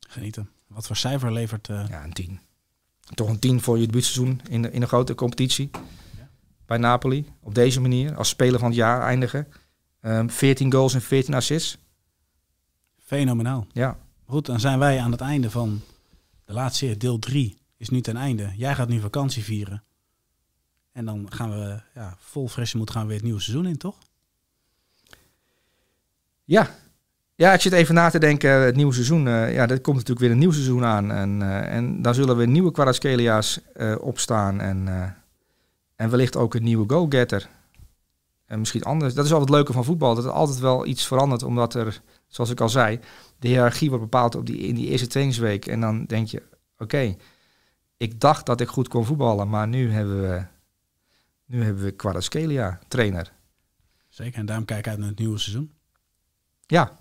[0.09, 0.51] Genieten.
[0.67, 1.67] Wat voor cijfer levert...
[1.67, 2.41] Ja, een 10.
[3.15, 5.71] Toch een 10 voor je debuutseizoen in, de, in een grote competitie.
[6.71, 7.27] Bij Napoli.
[7.41, 8.17] Op deze manier.
[8.17, 9.47] Als speler van het jaar eindigen.
[10.01, 11.79] Ehm 14 goals en 14 assists.
[12.99, 13.67] Fenomenaal.
[13.73, 13.99] Ja.
[14.25, 15.81] Goed, dan zijn wij aan het einde van
[16.45, 16.97] de laatste.
[16.97, 18.53] Deel 3 is nu ten einde.
[18.57, 19.83] Jij gaat nu vakantie vieren.
[20.93, 23.77] En dan gaan we ja, vol frisse moed gaan we weer het nieuwe seizoen in,
[23.77, 23.99] toch?
[26.45, 26.71] Ja.
[27.35, 28.51] Ja, ik zit even na te denken.
[28.51, 29.27] Het nieuwe seizoen.
[29.27, 31.11] eh, ja, er komt natuurlijk weer een nieuw seizoen aan.
[31.13, 34.61] En, eh, en dan zullen we nieuwe Kvaratskelia's eh opstaan.
[34.61, 34.89] En,
[36.01, 37.49] en wellicht ook een nieuwe go-getter.
[38.47, 39.15] En misschien anders.
[39.15, 40.15] Dat is altijd het leuke van voetbal.
[40.15, 41.43] Dat er altijd wel iets verandert.
[41.43, 43.01] Omdat er, zoals ik al zei,
[43.39, 45.67] de hiërarchie wordt bepaald op die, in die eerste trainingsweek.
[45.67, 46.43] En dan denk je,
[46.79, 47.17] oké,
[47.97, 49.49] ik dacht dat ik goed kon voetballen.
[49.49, 50.45] Maar nu hebben we,
[51.45, 53.33] nu hebben we Kvaratskhelia, trainer.
[54.09, 55.73] Zeker, en daarom kijk ik uit naar het nieuwe seizoen.
[56.67, 57.00] Ja,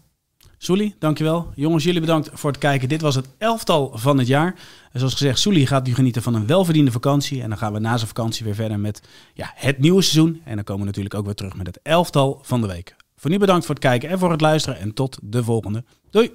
[0.62, 1.52] Soelie, dankjewel.
[1.56, 2.90] Jongens, jullie bedankt voor het kijken.
[2.90, 4.56] Dit was het elftal van het jaar.
[4.92, 7.42] En zoals gezegd, Soelie gaat nu genieten van een welverdiende vakantie.
[7.42, 9.02] En dan gaan we na zijn vakantie weer verder met
[9.34, 10.42] ja, het nieuwe seizoen.
[10.46, 12.96] En dan komen we natuurlijk ook weer terug met het elftal van de week.
[13.16, 14.80] Voor nu bedankt voor het kijken en voor het luisteren.
[14.80, 15.84] En tot de volgende.
[16.10, 16.32] Doei!